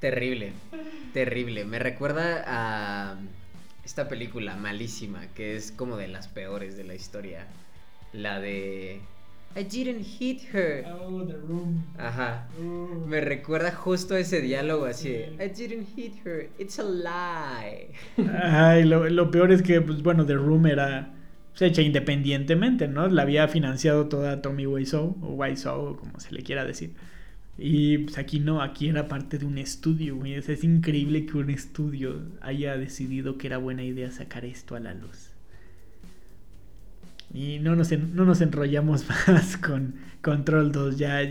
[0.01, 0.53] Terrible,
[1.15, 1.65] terrible.
[1.65, 3.17] Me recuerda a
[3.85, 7.47] esta película malísima, que es como de las peores de la historia.
[8.13, 9.01] La de...
[9.57, 10.85] I didn't hit her.
[10.87, 11.83] Oh, the room.
[11.97, 12.47] Ajá.
[12.61, 13.07] Oh.
[13.07, 15.09] Me recuerda justo ese diálogo así.
[15.09, 16.51] I didn't hit her.
[16.59, 17.89] It's a lie.
[18.43, 21.15] Ay, lo, peor es que, pues bueno, The Room era
[21.53, 23.09] pues, hecha independientemente, ¿no?
[23.09, 26.93] La había financiado toda Tommy Wiseau, o Wiseau, como se le quiera decir.
[27.59, 32.21] Y pues aquí no, aquí era parte de un estudio, Es, increíble que un estudio
[32.42, 35.31] haya decidido que era buena idea sacar esto a la luz.
[37.33, 40.99] Y no nos, no nos enrollamos más con Control 2.
[40.99, 41.23] Ya,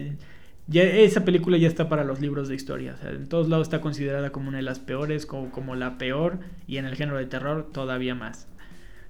[0.67, 2.95] ya esa película ya está para los libros de historia.
[3.03, 6.39] en todos lados está considerada como una de las peores, como, como la peor.
[6.65, 8.47] Y en el género de terror todavía más.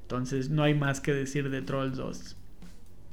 [0.01, 2.35] Entonces no hay más que decir de Trolls 2.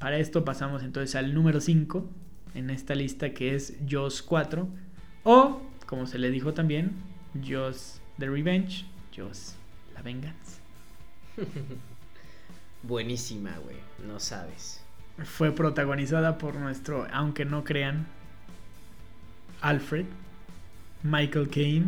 [0.01, 2.11] Para esto pasamos entonces al número 5
[2.55, 4.69] en esta lista que es Jaws 4
[5.25, 6.93] o, como se le dijo también,
[7.45, 8.85] Jaws The Revenge,
[9.15, 9.55] Jaws
[9.95, 10.61] La Venganza.
[12.83, 14.83] Buenísima, güey, no sabes.
[15.25, 18.07] Fue protagonizada por nuestro, aunque no crean,
[19.61, 20.07] Alfred,
[21.03, 21.87] Michael Caine,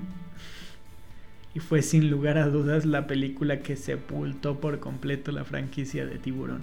[1.54, 6.18] y fue sin lugar a dudas la película que sepultó por completo la franquicia de
[6.18, 6.62] Tiburón.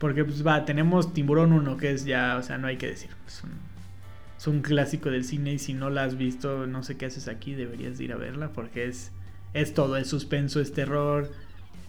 [0.00, 3.10] Porque pues va, tenemos Tiburón 1, que es ya, o sea, no hay que decir.
[4.38, 7.28] Es un, clásico del cine y si no la has visto, no sé qué haces
[7.28, 9.12] aquí, deberías ir a verla porque es,
[9.52, 11.30] es todo, es suspenso, es terror,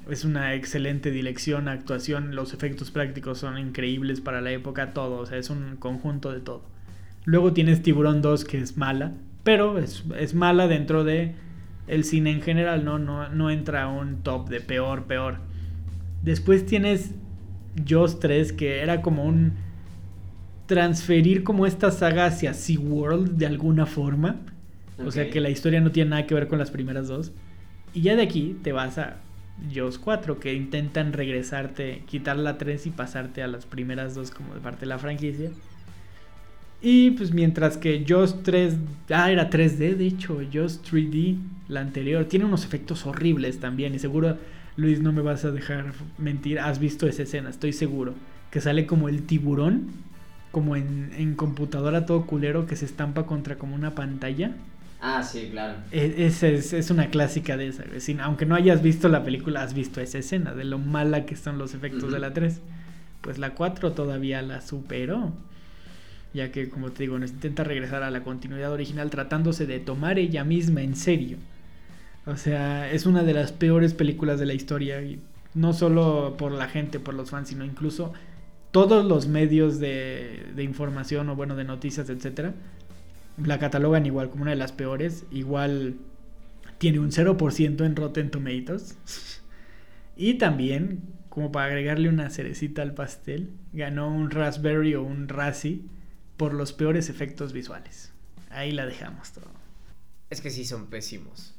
[0.10, 5.26] es una excelente dirección, actuación, los efectos prácticos son increíbles para la época, todo, o
[5.26, 6.66] sea, es un conjunto de todo.
[7.24, 9.14] Luego tienes Tiburón 2 que es mala,
[9.46, 11.34] pero es, es mala dentro de
[11.88, 13.00] el cine en general, ¿no?
[13.00, 15.38] No, no entra a un top de peor, peor.
[16.24, 17.12] Después tienes
[17.88, 19.54] Jaws 3, que era como un
[20.66, 24.38] transferir como esta saga hacia SeaWorld de alguna forma.
[25.06, 27.32] O sea que la historia no tiene nada que ver con las primeras dos.
[27.94, 29.18] Y ya de aquí te vas a
[29.74, 34.54] Jaws 4, que intentan regresarte, quitar la 3 y pasarte a las primeras dos como
[34.54, 35.52] de parte de la franquicia.
[36.82, 38.76] Y pues mientras que Jaws 3,
[39.10, 44.00] ah, era 3D de hecho, Jaws 3D, la anterior, tiene unos efectos horribles también y
[44.00, 44.38] seguro
[44.78, 48.14] Luis, no me vas a dejar mentir, has visto esa escena, estoy seguro.
[48.52, 49.88] Que sale como el tiburón,
[50.52, 54.52] como en, computadora todo culero, que se estampa contra como una pantalla.
[55.02, 55.80] Ah, sí, claro.
[55.92, 57.84] E, esa es, una clásica de esa.
[58.24, 61.58] aunque no hayas visto la película, has visto esa escena de lo mala que son
[61.58, 62.62] los efectos de la 3.
[63.22, 65.34] Pues la 4 todavía la superó.
[66.34, 70.46] Ya que, como te digo, intenta regresar a la continuidad original tratándose de tomar ella
[70.46, 71.38] misma en serio
[72.26, 75.02] o sea, es una de las peores películas de la historia.
[75.54, 78.14] No solo por la gente, por los fans, sino incluso
[78.72, 82.54] todos los medios de, de información o bueno, de noticias, etcétera,
[83.44, 85.26] la catalogan igual como una de las peores.
[85.32, 85.96] Igual
[86.78, 88.98] tiene un 0% en Rotten Tomatoes.
[90.16, 95.82] Y también, como para agregarle una cerecita al pastel, ganó un Raspberry o un Razzie
[96.38, 98.12] por los peores efectos visuales.
[98.50, 99.52] Ahí la dejamos todo.
[100.30, 101.56] Es que sí son pésimos.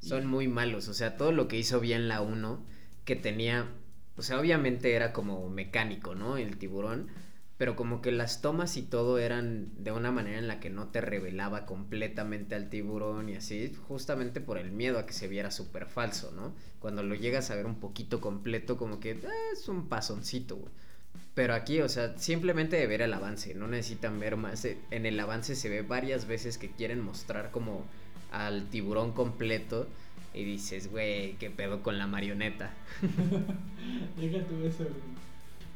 [0.00, 0.88] Son muy malos.
[0.88, 2.64] O sea, todo lo que hizo bien la 1,
[3.04, 3.68] que tenía.
[4.16, 6.36] O sea, obviamente era como mecánico, ¿no?
[6.36, 7.08] El tiburón
[7.60, 10.88] pero como que las tomas y todo eran de una manera en la que no
[10.88, 15.50] te revelaba completamente al tiburón y así, justamente por el miedo a que se viera
[15.50, 16.54] súper falso, ¿no?
[16.78, 20.72] Cuando lo llegas a ver un poquito completo, como que ah, es un pasoncito, güey.
[21.34, 24.66] Pero aquí, o sea, simplemente de ver el avance, no necesitan ver más.
[24.90, 27.84] En el avance se ve varias veces que quieren mostrar como
[28.30, 29.88] al tiburón completo
[30.34, 32.70] y dices, güey, qué pedo con la marioneta.
[34.20, 35.20] Deja tú eso, güey.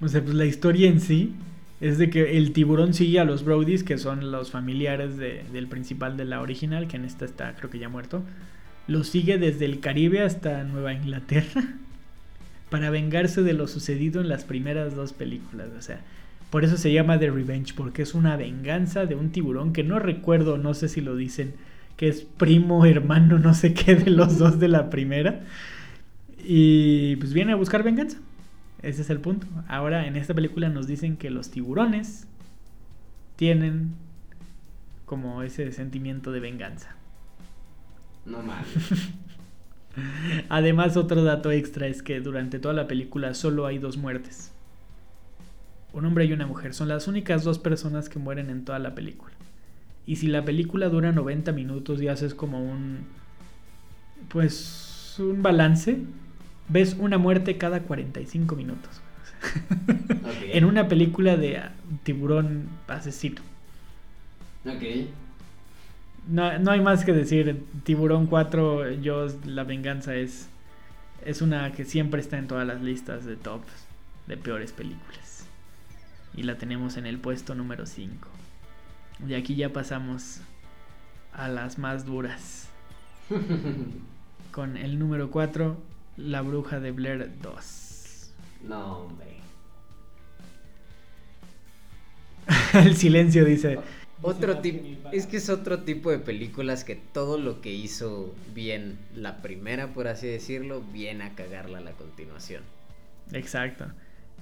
[0.01, 1.33] O sea, pues la historia en sí
[1.81, 6.17] es de que el tiburón sigue a los Brodies, que son los familiares del principal
[6.17, 8.23] de la original, que en esta está creo que ya muerto.
[8.87, 11.63] Los sigue desde el Caribe hasta Nueva Inglaterra
[12.71, 15.69] para vengarse de lo sucedido en las primeras dos películas.
[15.79, 16.01] O sea,
[16.51, 19.99] por eso se llama The Revenge, porque es una venganza de un tiburón que no
[19.99, 21.55] recuerdo, no sé si lo dicen,
[21.97, 25.45] que es primo, hermano, no sé qué de los dos de la primera.
[26.39, 28.19] Y pues viene a buscar venganza.
[28.83, 29.47] Ese es el punto.
[29.67, 32.27] Ahora en esta película nos dicen que los tiburones
[33.37, 33.95] tienen
[35.07, 36.95] como ese sentimiento de venganza.
[38.27, 38.65] No mal.
[40.49, 44.53] Además, otro dato extra es que durante toda la película solo hay dos muertes.
[45.93, 48.95] Un hombre y una mujer son las únicas dos personas que mueren en toda la
[48.95, 49.33] película.
[50.07, 53.07] Y si la película dura 90 minutos y haces como un
[54.29, 55.99] pues un balance,
[56.69, 59.01] ves una muerte cada 45 minutos.
[60.53, 61.63] en una película de
[62.03, 63.43] tiburón asesino.
[64.67, 65.09] Ok.
[66.29, 67.63] No, no, hay más que decir.
[67.85, 70.49] Tiburón 4, yo, La Venganza es,
[71.25, 73.61] es una que siempre está en todas las listas de top
[74.27, 75.47] de peores películas.
[76.35, 78.29] Y la tenemos en el puesto número 5.
[79.19, 80.41] De aquí ya pasamos
[81.33, 82.69] a las más duras.
[84.53, 85.77] Con el número 4,
[86.17, 88.33] la bruja de Blair 2.
[88.69, 89.35] No, hombre.
[92.75, 93.79] El silencio dice.
[94.23, 98.99] Otro tipo, es que es otro tipo de películas que todo lo que hizo bien
[99.15, 102.63] la primera, por así decirlo, viene a cagarla a la continuación.
[103.33, 103.87] Exacto.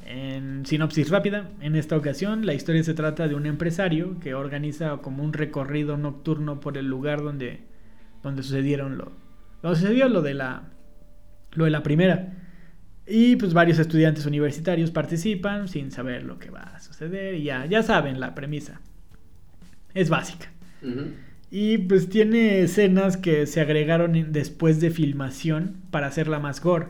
[0.04, 4.98] En sinopsis rápida, en esta ocasión la historia se trata de un empresario que organiza
[4.98, 7.60] como un recorrido nocturno por el lugar donde,
[8.22, 9.12] donde sucedieron lo,
[9.62, 10.72] lo sucedió lo de la
[11.54, 12.32] lo de la primera.
[13.06, 17.66] Y pues varios estudiantes universitarios participan sin saber lo que va a suceder y ya,
[17.66, 18.80] ya saben la premisa.
[19.94, 20.50] Es básica.
[21.50, 26.86] Y pues tiene escenas que se agregaron después de filmación para hacerla más gore.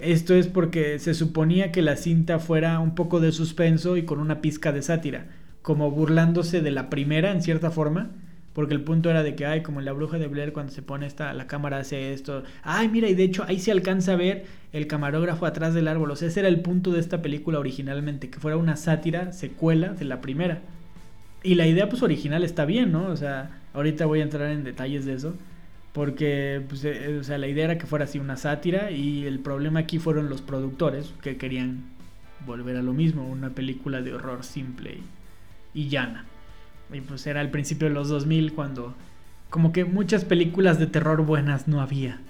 [0.00, 4.20] Esto es porque se suponía que la cinta fuera un poco de suspenso y con
[4.20, 5.26] una pizca de sátira,
[5.62, 8.10] como burlándose de la primera en cierta forma
[8.52, 10.82] porque el punto era de que, ay, como en la bruja de Blair, cuando se
[10.82, 12.42] pone esta, la cámara hace esto.
[12.62, 16.10] Ay, mira, y de hecho ahí se alcanza a ver el camarógrafo atrás del árbol.
[16.10, 19.92] O sea, ese era el punto de esta película originalmente, que fuera una sátira, secuela
[19.92, 20.62] de la primera.
[21.44, 23.06] Y la idea, pues, original está bien, ¿no?
[23.06, 25.34] O sea, ahorita voy a entrar en detalles de eso.
[25.92, 28.90] Porque, pues, eh, o sea, la idea era que fuera así una sátira.
[28.90, 31.84] Y el problema aquí fueron los productores que querían
[32.46, 34.98] volver a lo mismo, una película de horror simple
[35.74, 36.24] y llana.
[36.92, 38.94] Y pues era el principio de los 2000 cuando
[39.50, 42.20] como que muchas películas de terror buenas no había.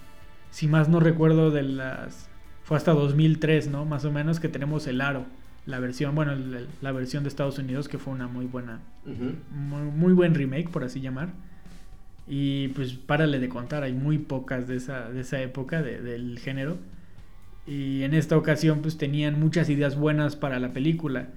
[0.50, 2.28] Si más no recuerdo de las...
[2.64, 3.84] Fue hasta 2003, ¿no?
[3.84, 5.26] Más o menos que tenemos El Aro.
[5.66, 6.34] La versión, bueno,
[6.80, 8.80] la versión de Estados Unidos que fue una muy buena...
[9.50, 11.28] muy, buen remake, por así llamar.
[12.30, 16.78] Y pues párale de contar, hay muy pocas de esa, de esa época del género.
[17.66, 21.28] Y en esta ocasión pues tenían muchas ideas buenas para la película.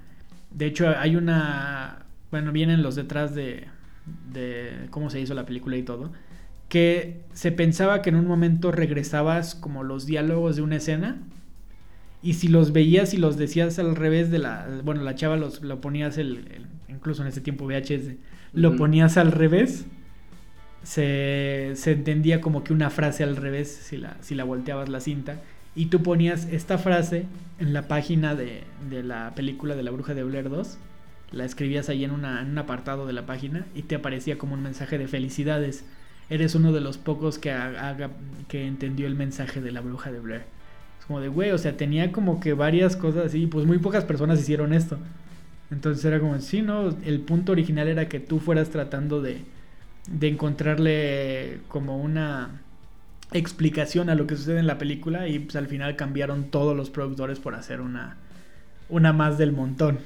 [0.52, 2.04] De hecho hay una
[2.34, 3.66] bueno, vienen los detrás de,
[4.34, 6.12] de cómo se hizo la película y todo,
[6.68, 11.18] que se pensaba que en un momento regresabas como los diálogos de una escena
[12.24, 15.62] y si los veías y los decías al revés de la, bueno, la chava los,
[15.62, 18.16] lo ponías el, incluso en ese tiempo VHS,
[18.54, 19.86] lo ponías al revés,
[20.84, 25.00] se, se, entendía como que una frase al revés si la, si la volteabas la
[25.00, 25.42] cinta
[25.76, 27.26] y tú ponías esta frase
[27.60, 30.78] en la página de, de la película de la bruja de Blair 2
[31.34, 34.98] la escribías ahí en, un apartado de la página y te aparecía como un mensaje
[34.98, 35.84] de felicidades.
[36.30, 38.12] Eres uno de los pocos que, haga,
[38.48, 40.44] que entendió el mensaje de la bruja de Blair.
[41.00, 44.06] Es como de, güey, o sea, tenía como que varias cosas así, pues muy pocas
[44.06, 44.98] personas hicieron esto.
[45.72, 46.96] Entonces era como, sí, ¿no?
[47.04, 49.42] El punto original era que tú fueras tratando de,
[50.08, 52.62] de encontrarle como una
[53.32, 56.90] explicación a lo que sucede en la película y pues al final cambiaron todos los
[56.90, 58.18] productores por hacer una,
[58.90, 60.00] una más del montón.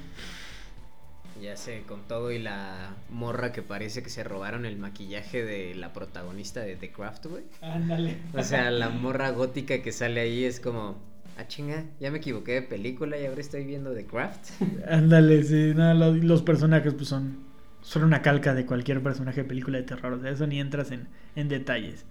[1.42, 5.74] Ya sé, con todo y la morra que parece que se robaron el maquillaje de
[5.76, 7.44] la protagonista de The Craft, güey.
[7.62, 8.18] Ándale.
[8.34, 10.98] O sea, la morra gótica que sale ahí es como,
[11.36, 14.50] ah, chinga, ya me equivoqué de película y ahora estoy viendo The Craft.
[14.88, 17.38] Ándale, sí, no, los, personajes pues son,
[17.80, 20.90] son una calca de cualquier personaje de película de terror, o sea, eso ni entras
[20.90, 22.04] en, en detalles.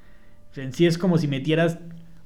[0.56, 1.78] En sí es como si metieras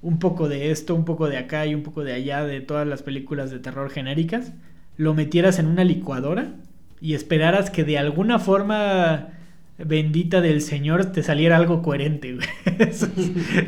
[0.01, 2.87] un poco de esto, un poco de acá y un poco de allá de todas
[2.87, 4.53] las películas de terror genéricas,
[4.97, 6.55] lo metieras en una licuadora
[6.99, 9.29] y esperaras que de alguna forma
[9.77, 12.37] bendita del Señor te saliera algo coherente.
[12.79, 13.07] ese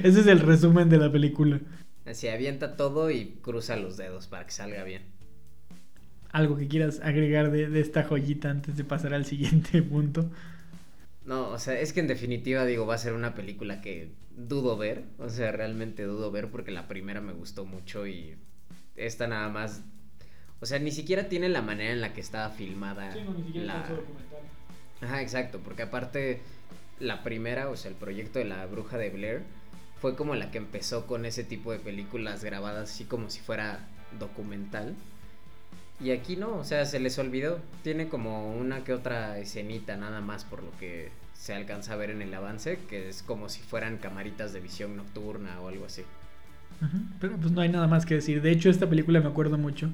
[0.04, 1.60] es el resumen de la película.
[2.06, 5.13] Así avienta todo y cruza los dedos para que salga bien.
[6.34, 10.30] ¿Algo que quieras agregar de, de esta joyita antes de pasar al siguiente punto?
[11.26, 14.76] No, o sea, es que en definitiva digo, va a ser una película que dudo
[14.76, 18.36] ver, o sea, realmente dudo ver porque la primera me gustó mucho y
[18.98, 19.84] esta nada más
[20.64, 23.12] o sea, ni siquiera tiene la manera en la que estaba filmada.
[23.12, 23.80] Sí, no, ni siquiera la...
[23.82, 24.40] documental.
[25.02, 26.40] Ajá, exacto, porque aparte
[27.02, 29.42] la primera, o sea, el proyecto de la bruja de Blair
[30.00, 33.90] fue como la que empezó con ese tipo de películas grabadas así como si fuera
[34.18, 34.96] documental.
[36.02, 37.60] Y aquí no, o sea, se les olvidó.
[37.84, 42.10] Tiene como una que otra escenita nada más por lo que se alcanza a ver
[42.10, 46.04] en el avance, que es como si fueran camaritas de visión nocturna o algo así.
[47.20, 48.42] Pero pues no hay nada más que decir.
[48.42, 49.90] De hecho, esta película me acuerdo mucho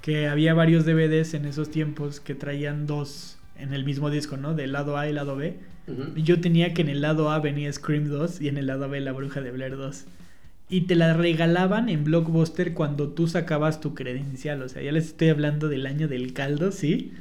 [0.00, 4.54] que había varios DVDs en esos tiempos que traían dos en el mismo disco, ¿no?
[4.54, 5.58] Del lado A y lado B.
[6.16, 8.88] Y yo tenía que en el lado A venía Scream 2 y en el lado
[8.88, 10.04] B La Bruja de Blair 2.
[10.72, 14.62] Y te la regalaban en Blockbuster cuando tú sacabas tu credencial.
[14.62, 17.12] O sea, ya les estoy hablando del año del caldo, ¿sí?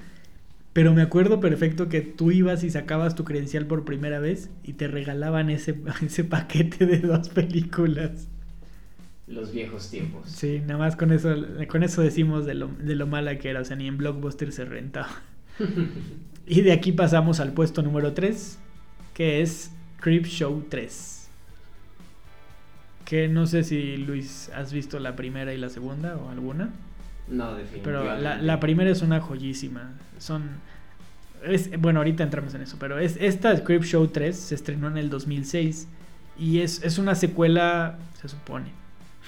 [0.72, 4.74] Pero me acuerdo perfecto que tú ibas y sacabas tu credencial por primera vez y
[4.74, 5.76] te regalaban ese,
[6.06, 8.30] ese paquete de dos películas
[9.28, 10.30] los viejos tiempos.
[10.30, 11.34] Sí, nada más con eso,
[11.68, 14.52] con eso decimos de lo, de lo mala que era, o sea, ni en Blockbuster
[14.52, 15.22] se rentaba.
[16.48, 18.58] y de aquí pasamos al puesto número 3,
[19.14, 21.21] que es Creep Show 3.
[23.12, 26.70] Que no sé si Luis has visto la primera y la segunda o alguna.
[27.28, 27.82] No, definitivamente.
[27.84, 29.92] Pero la, la primera es una joyísima.
[30.18, 30.50] Son...
[31.44, 34.98] Es, bueno, ahorita entramos en eso, pero es, esta Creep Show 3 se estrenó en
[34.98, 35.90] el 2006
[36.40, 38.68] y es, es una secuela, se supone,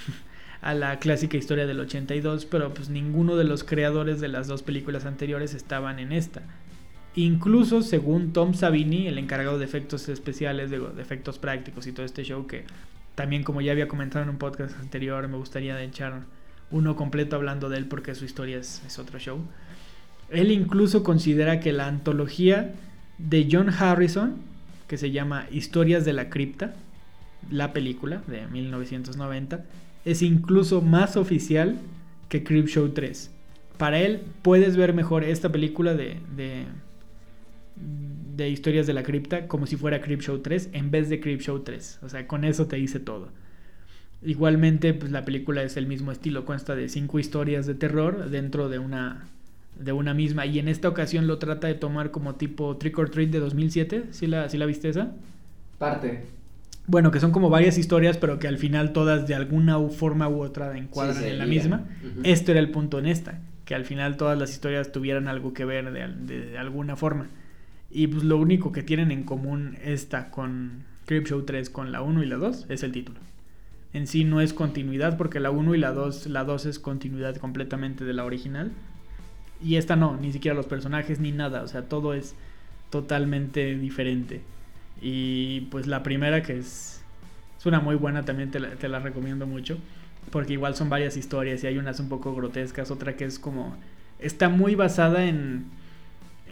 [0.61, 4.63] a la clásica historia del 82, pero pues ninguno de los creadores de las dos
[4.63, 6.41] películas anteriores estaban en esta.
[7.15, 12.23] Incluso según Tom Savini, el encargado de efectos especiales, de, efectos prácticos y todo este
[12.23, 12.63] show, que
[13.15, 16.21] también como ya había comentado en un podcast anterior, me gustaría echar
[16.71, 19.39] uno completo hablando de él porque su historia es, es otro show.
[20.29, 22.73] Él incluso considera que la antología
[23.17, 24.35] de John Harrison,
[24.87, 26.73] que se llama Historias de la Cripta,
[27.51, 29.63] la película de 1990,
[30.05, 31.77] es incluso más oficial
[32.29, 33.31] que Creepshow 3.
[33.77, 36.17] Para él puedes ver mejor esta película de,
[38.35, 41.99] de historias de la cripta como si fuera Creepshow 3 en vez de Creepshow 3.
[42.03, 43.29] O sea, con eso te dice todo.
[44.21, 48.69] Igualmente, pues la película es el mismo estilo, consta de cinco historias de terror dentro
[48.69, 49.27] de una
[49.77, 53.09] de una misma y en esta ocasión lo trata de tomar como tipo Trick or
[53.09, 55.11] Treat de 2007, ¿sí la, ¿sí la viste esa?
[55.79, 56.25] Parte.
[56.85, 60.41] Bueno, que son como varias historias, pero que al final todas de alguna forma u
[60.41, 61.85] otra encuadran en la misma.
[62.23, 65.63] Esto era el punto en esta, que al final todas las historias tuvieran algo que
[65.63, 67.27] ver de, alguna forma.
[67.93, 72.23] Y pues lo único que tienen en común esta con Show 3, con la 1
[72.23, 73.19] y la 2, es el título.
[73.93, 77.35] En sí no es continuidad, porque la 1 y la 2, la 2 es continuidad
[77.37, 78.71] completamente de la original.
[79.63, 82.33] Y esta no, ni siquiera los personajes ni nada, o sea, todo es
[82.89, 84.41] totalmente diferente.
[84.99, 87.03] Y pues la primera que es,
[87.59, 89.77] es una muy buena, también te la, recomiendo mucho.
[90.31, 93.75] Porque igual son varias historias y hay unas un poco grotescas, otra que es como...
[94.17, 95.65] Está muy basada en,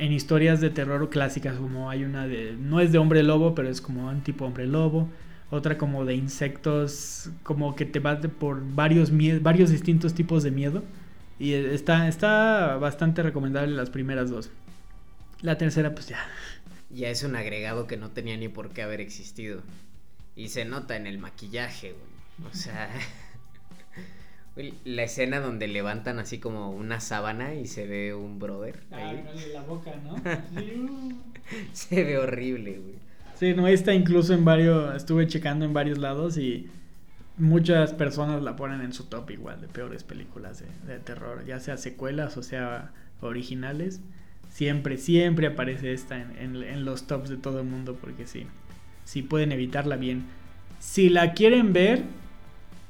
[0.01, 2.53] en historias de terror clásicas, como hay una de...
[2.57, 5.07] No es de hombre lobo, pero es como un tipo hombre lobo.
[5.51, 10.83] Otra como de insectos, como que te vas por varios, varios distintos tipos de miedo.
[11.37, 14.49] Y está, está bastante recomendable las primeras dos.
[15.41, 16.19] La tercera, pues ya,
[16.89, 19.61] ya es un agregado que no tenía ni por qué haber existido.
[20.35, 22.51] Y se nota en el maquillaje, güey.
[22.51, 22.89] O sea,
[24.55, 28.81] la escena donde levantan así como una sábana y se ve un brother.
[28.91, 29.13] Ah,
[29.53, 30.15] la boca, ¿no?
[31.73, 32.95] se ve horrible, güey.
[33.35, 36.69] Sí, no, esta incluso en varios, estuve checando en varios lados y
[37.37, 41.59] muchas personas la ponen en su top igual de peores películas de, de terror, ya
[41.59, 42.91] sea secuelas o sea
[43.21, 44.01] originales
[44.51, 48.45] Siempre, siempre aparece esta en, los tops de todo el mundo porque sí,
[49.05, 50.25] si pueden evitarla bien.
[50.79, 52.03] Si la quieren ver,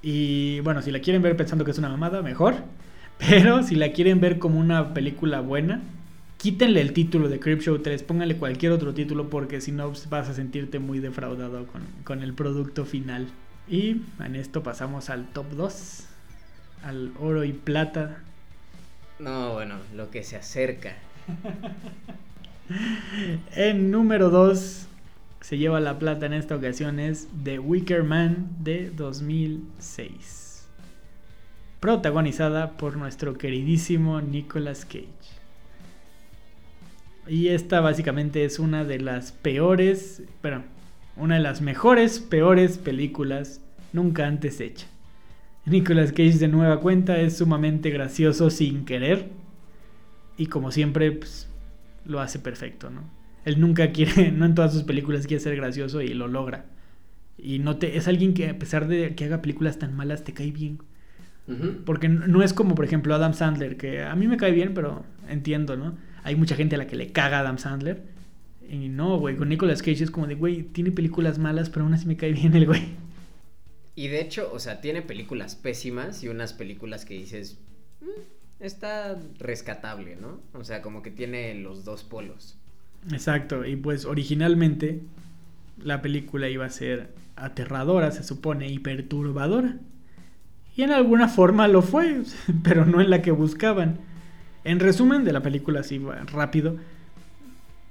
[0.01, 2.55] y bueno, si la quieren ver pensando que es una mamada, mejor.
[3.17, 5.81] Pero si la quieren ver como una película buena,
[6.37, 10.27] quítenle el título de Show 3, pónganle cualquier otro título porque si no pues, vas
[10.27, 13.27] a sentirte muy defraudado con, con el producto final.
[13.67, 16.03] Y en esto pasamos al top 2,
[16.83, 18.23] al oro y plata.
[19.19, 20.95] No, bueno, lo que se acerca.
[23.55, 24.87] en número 2
[25.41, 30.67] se lleva la plata en esta ocasión es The Wicker Man de 2006.
[31.79, 35.07] Protagonizada por nuestro queridísimo Nicolas Cage.
[37.27, 40.63] Y esta básicamente es una de las peores, pero
[41.17, 43.61] una de las mejores, peores películas
[43.93, 44.85] nunca antes hecha.
[45.65, 49.29] Nicolas Cage de nueva cuenta es sumamente gracioso sin querer
[50.37, 51.49] y como siempre pues,
[52.05, 53.20] lo hace perfecto, ¿no?
[53.45, 56.65] Él nunca quiere, no en todas sus películas quiere ser gracioso y lo logra.
[57.37, 60.33] Y no te, es alguien que a pesar de que haga películas tan malas te
[60.33, 60.79] cae bien.
[61.85, 65.03] Porque no es como por ejemplo Adam Sandler, que a mí me cae bien, pero
[65.27, 65.97] entiendo, ¿no?
[66.23, 68.03] hay mucha gente a la que le caga Adam Sandler.
[68.69, 71.93] Y no, güey, con Nicolas Cage es como de, güey, tiene películas malas, pero aún
[71.93, 72.95] así me cae bien el güey.
[73.95, 77.59] Y de hecho, o sea, tiene películas pésimas y unas películas que dices,
[77.99, 80.39] mm, está rescatable, ¿no?
[80.53, 82.57] O sea, como que tiene los dos polos.
[83.09, 85.01] Exacto, y pues originalmente
[85.83, 89.77] la película iba a ser aterradora, se supone, y perturbadora.
[90.75, 92.21] Y en alguna forma lo fue,
[92.63, 93.99] pero no en la que buscaban.
[94.63, 95.99] En resumen de la película, así
[96.31, 96.77] rápido,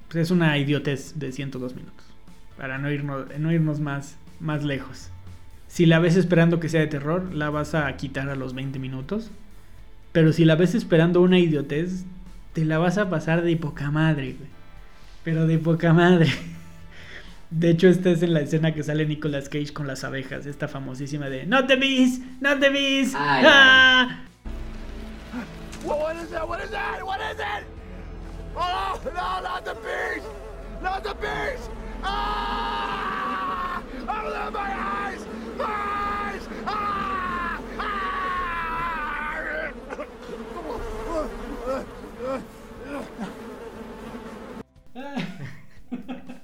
[0.09, 2.07] pues es una idiotez de 102 minutos.
[2.57, 5.11] Para no irnos, no irnos más, más lejos.
[5.67, 8.79] Si la ves esperando que sea de terror, la vas a quitar a los 20
[8.79, 9.31] minutos.
[10.13, 12.05] Pero si la ves esperando una idiotez,
[12.53, 14.60] te la vas a pasar de poca madre, güey.
[15.25, 16.31] Pero de poca madre.
[17.51, 20.69] De hecho, esta es en la escena que sale Nicolas Cage con las abejas, esta
[20.69, 22.21] famosísima de ¡No te vis!
[22.41, 23.13] ¡No te vis!
[23.17, 24.21] ¡Ah!
[25.85, 26.49] What is that?
[26.49, 27.03] What is that?
[27.05, 27.65] What is it?
[28.57, 30.27] Oh, no, not the beast!
[30.81, 31.71] Not the beast!
[32.05, 33.83] Ah!
[34.09, 35.27] Eyes!
[35.59, 36.49] My eyes!
[36.67, 37.61] Ah!
[37.79, 38.11] ah!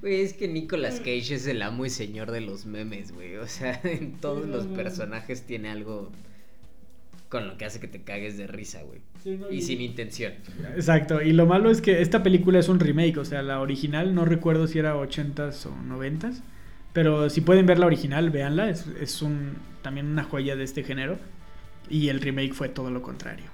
[0.00, 3.36] Güey, es que Nicolas Cage es el amo y señor de los memes, güey.
[3.36, 6.12] O sea, en todos los personajes tiene algo
[7.28, 9.00] con lo que hace que te cagues de risa, güey.
[9.50, 10.32] y, sin intención.
[10.74, 14.14] Exacto, y lo malo es que esta película es un remake, o sea, la original
[14.14, 16.40] no recuerdo si era 80s o 90s,
[16.94, 20.84] pero si pueden ver la original, véanla, es, es un, también una joya de este
[20.84, 21.18] género,
[21.90, 23.44] y el remake fue todo lo contrario.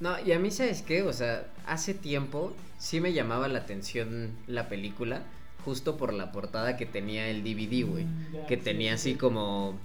[0.00, 1.02] No, y a mí, ¿sabes qué?
[1.02, 5.22] O sea, hace tiempo sí me llamaba la atención la película,
[5.64, 9.78] justo por la portada que tenía el DVD, güey, mm, que tenía así como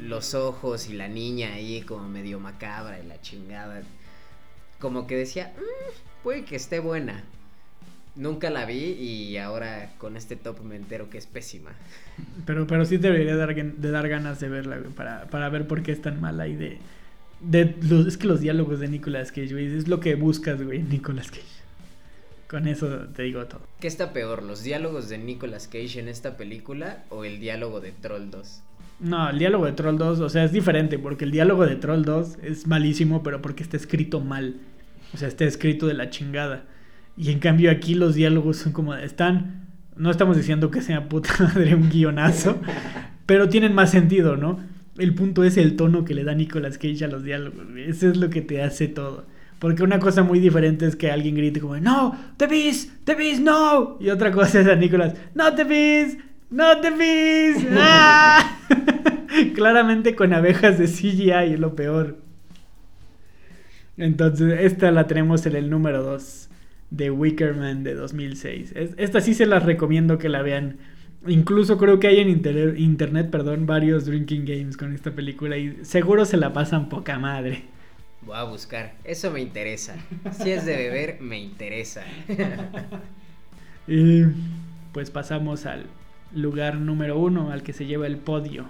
[0.00, 3.82] los ojos y la niña ahí como medio macabra y la chingada.
[4.78, 7.24] Como que decía, mm, puede que esté buena.
[8.14, 11.72] Nunca la vi y ahora con este top me entero que es pésima.
[12.46, 15.90] Pero, pero sí debería dar, de dar ganas de verla, para, para ver por qué
[15.90, 16.78] es tan mala y de...
[17.40, 20.84] de los, es que los diálogos de Nicolas Cage, güey, es lo que buscas, güey,
[20.84, 21.55] Nicolas Cage.
[22.48, 23.60] Con eso te digo todo.
[23.80, 27.92] ¿Qué está peor, los diálogos de Nicolas Cage en esta película o el diálogo de
[27.92, 28.62] Troll 2?
[29.00, 32.02] No, el diálogo de Troll 2, o sea, es diferente, porque el diálogo de Troll
[32.02, 34.54] 2 es malísimo, pero porque está escrito mal.
[35.12, 36.64] O sea, está escrito de la chingada.
[37.16, 41.30] Y en cambio aquí los diálogos son como, están, no estamos diciendo que sea puta
[41.40, 42.58] madre un guionazo,
[43.26, 44.60] pero tienen más sentido, ¿no?
[44.98, 47.66] El punto es el tono que le da Nicolas Cage a los diálogos.
[47.76, 49.26] Eso es lo que te hace todo.
[49.58, 53.40] Porque una cosa muy diferente es que alguien grite como, no, te vis, te vis,
[53.40, 53.96] no.
[54.00, 56.18] Y otra cosa es a Nicolas, no te vis,
[56.50, 57.66] no te vis.
[57.78, 58.58] ¡Ah!
[59.54, 62.18] Claramente con abejas de CGI es lo peor.
[63.96, 66.50] Entonces, esta la tenemos en el número 2
[66.90, 68.72] de Wickerman de 2006.
[68.96, 70.76] esta sí se las recomiendo que la vean.
[71.26, 76.24] Incluso creo que hay en internet, perdón, varios drinking games con esta película y seguro
[76.24, 77.64] se la pasan poca madre.
[78.26, 79.94] Voy a buscar, eso me interesa.
[80.32, 82.04] Si es de beber, me interesa.
[83.88, 84.24] y
[84.92, 85.86] pues pasamos al
[86.34, 88.66] lugar número uno, al que se lleva el podio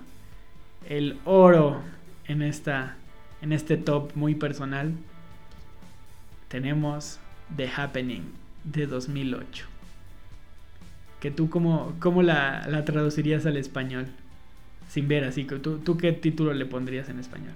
[0.89, 1.81] el oro
[2.27, 2.97] en, esta,
[3.43, 4.93] en este top muy personal,
[6.49, 7.19] tenemos
[7.55, 8.23] The Happening
[8.65, 9.67] de 2008.
[11.21, 14.07] Que tú, ¿cómo, cómo la, la, traducirías al español?
[14.89, 17.55] Sin ver así, ¿tú, ¿tú qué título le pondrías en español?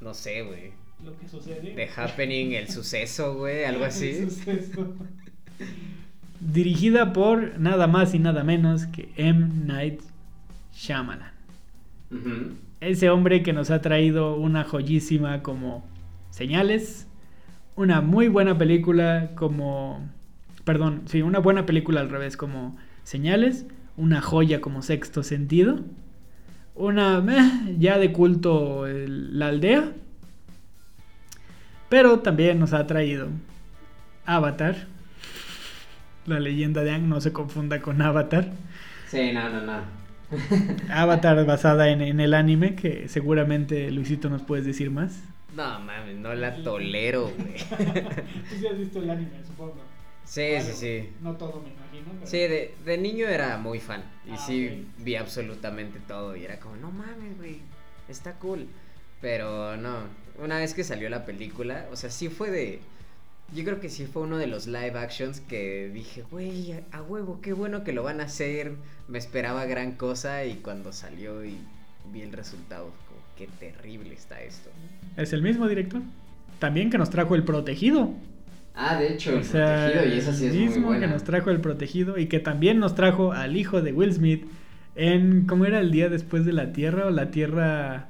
[0.00, 0.72] No sé, güey.
[1.04, 1.74] Lo que sucede.
[1.74, 4.10] The Happening, el suceso, güey, algo así.
[4.10, 4.94] El suceso.
[6.40, 9.48] Dirigida por nada más y nada menos que M.
[9.64, 10.00] Night
[10.74, 11.32] Shyamalan.
[12.80, 15.84] Ese hombre que nos ha traído una joyísima como
[16.30, 17.06] Señales,
[17.76, 20.08] una muy buena película como...
[20.64, 23.66] Perdón, sí, una buena película al revés como Señales,
[23.96, 25.80] una joya como Sexto Sentido,
[26.74, 27.24] una
[27.78, 29.92] ya de culto La Aldea,
[31.88, 33.28] pero también nos ha traído
[34.26, 34.86] Avatar,
[36.26, 38.52] la leyenda de Ang, no se confunda con Avatar.
[39.06, 40.04] Sí, no, no, no.
[40.92, 45.22] Avatar basada en, en, el anime, que seguramente Luisito nos puedes decir más.
[45.54, 47.54] No, mames, no la tolero, güey.
[48.48, 49.76] Tú sí has visto el anime, supongo.
[50.24, 51.08] Sí, sí, sí.
[51.22, 52.26] No todo, me imagino.
[52.26, 54.04] Sí, de, de, niño era muy fan.
[54.26, 56.36] Y ah, sí vi absolutamente todo.
[56.36, 57.60] Y era como, no mames, güey.
[58.08, 58.66] Está cool.
[59.20, 60.08] Pero no.
[60.38, 62.80] Una vez que salió la película, o sea, sí fue de.
[63.54, 67.40] Yo creo que sí fue uno de los live actions que dije, güey, a, huevo,
[67.40, 68.72] qué bueno que lo van a hacer.
[69.06, 71.58] Me esperaba gran cosa y cuando salió y
[72.12, 74.70] vi el resultado, como, qué terrible está esto.
[75.16, 76.02] Es el mismo director.
[76.58, 78.14] También que nos trajo El Protegido.
[78.74, 82.18] Ah, de hecho, El Protegido, y eso sí es mismo que nos trajo El Protegido
[82.18, 84.46] y que también nos trajo al hijo de Will Smith
[84.96, 88.08] en, ¿cómo era el día después de la Tierra o la Tierra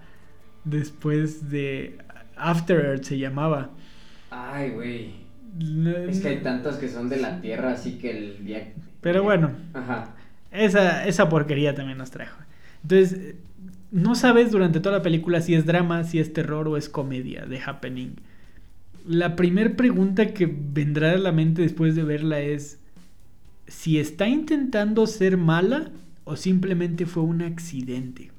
[0.65, 1.99] después de
[2.37, 3.71] After Earth se llamaba?
[4.31, 5.15] Ay, güey.
[6.09, 8.73] Es que hay tantos que son de la Tierra, así que el día...
[9.01, 10.15] Pero bueno, Ajá.
[10.51, 12.41] Esa, esa porquería también nos trajo.
[12.83, 13.35] Entonces,
[13.91, 17.45] no sabes durante toda la película si es drama, si es terror o es comedia
[17.47, 18.17] de Happening.
[19.07, 22.79] La primera pregunta que vendrá a la mente después de verla es
[23.67, 25.91] si está intentando ser mala
[26.25, 28.31] o simplemente fue un accidente.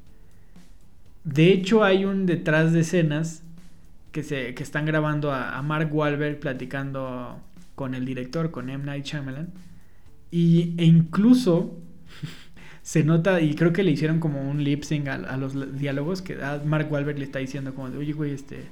[1.24, 3.44] De hecho, hay un detrás de escenas
[4.12, 7.40] que, se, que están grabando a, Mark Wahlberg platicando
[7.76, 8.86] con el director, con M.
[8.86, 9.50] Night Shyamalan.
[10.32, 11.78] Y, e incluso
[12.82, 16.38] se nota, y creo que le hicieron como un lip sync a, los diálogos, que
[16.66, 18.66] Mark Wahlberg le está diciendo como de, oye, güey, este,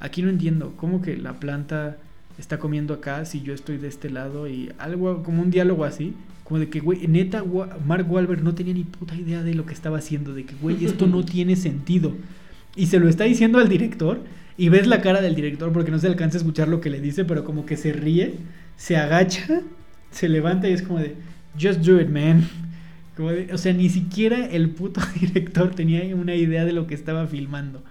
[0.00, 1.96] aquí no entiendo, ¿cómo que la planta
[2.38, 4.48] está comiendo acá si yo estoy de este lado?
[4.48, 7.44] Y algo, como un diálogo así, como de que, güey, neta,
[7.86, 10.84] Mark Wahlberg no tenía ni puta idea de lo que estaba haciendo, de que, güey,
[10.84, 12.14] esto no tiene sentido.
[12.76, 14.20] Y se lo está diciendo al director,
[14.56, 17.00] y ves la cara del director porque no se alcanza a escuchar lo que le
[17.00, 18.34] dice, pero como que se ríe,
[18.76, 19.62] se agacha,
[20.10, 21.14] se levanta y es como de,
[21.60, 22.44] just do it, man
[23.52, 27.82] o sea, ni siquiera el puto director tenía una idea de lo que estaba filmando.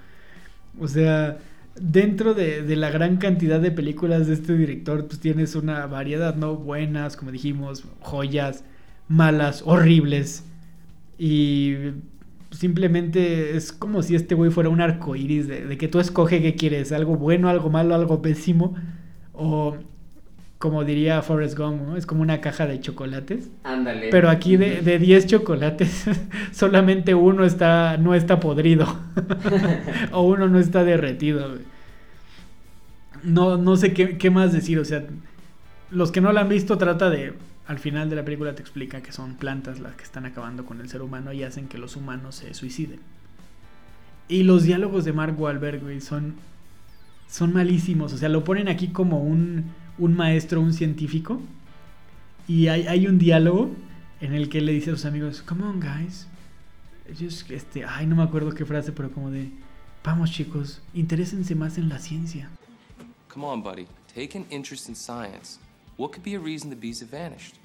[0.80, 1.38] O sea,
[1.82, 6.56] dentro de, la gran cantidad de películas de este director, pues tienes una variedad, ¿no?
[6.56, 8.64] Buenas, como dijimos, joyas,
[9.08, 10.44] malas, horribles.
[11.18, 11.76] Y
[12.52, 16.42] simplemente es como si este güey fuera un arco iris de, de que tú escoge
[16.42, 18.76] qué quieres, algo bueno, algo malo, algo pésimo.
[19.34, 19.78] O
[20.60, 21.98] como diría Forrest Gump, ¿no?
[21.98, 23.50] Es como una caja de chocolates.
[23.64, 24.10] Ándale.
[24.10, 26.06] Pero aquí de, de 10 chocolates,
[26.52, 28.88] solamente uno está, no está podrido.
[30.12, 31.58] o uno no está derretido.
[33.24, 34.80] No, no sé qué, qué, más decir.
[34.80, 35.04] O sea,
[35.92, 37.34] los que no la han visto trata de...
[37.68, 40.80] Al final de la película te explica que son plantas las que están acabando con
[40.80, 43.02] el ser humano y hacen que los humanos se suiciden.
[44.30, 46.36] Y los diálogos de Mark Wahlberg, güey, son,
[47.28, 48.14] son malísimos.
[48.14, 49.66] O sea, lo ponen aquí como un
[49.98, 51.42] un maestro, un científico,
[52.48, 53.72] y hay, un diálogo
[54.22, 56.28] en el que le dice a sus amigos, come on guys,
[57.18, 59.50] Just, este, ay, no me acuerdo qué frase, pero como de,
[60.04, 62.50] vamos chicos, interésense más en la ciencia.
[63.30, 65.60] Come on, buddy, take an interest in science.
[65.98, 67.56] What could be a reason the bees have vanished?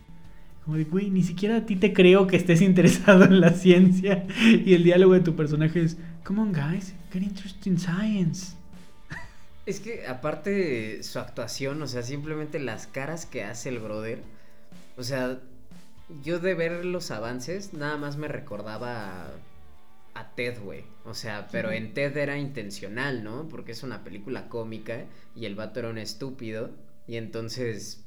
[0.65, 4.27] Como de, güey, ni siquiera a ti te creo que estés interesado en la ciencia.
[4.65, 8.55] Y el diálogo de tu personaje es, come on, guys, get interested in science.
[9.65, 14.21] Es que aparte su actuación, o sea, simplemente las caras que hace el brother,
[14.97, 15.41] o sea,
[16.23, 19.31] yo de ver los avances nada más me recordaba
[20.15, 20.85] a, Ted, güey.
[21.05, 23.49] O sea, pero en Ted era intencional, ¿no?
[23.49, 25.05] Porque es una película cómica
[25.37, 26.71] y el vato era un estúpido
[27.07, 28.05] y entonces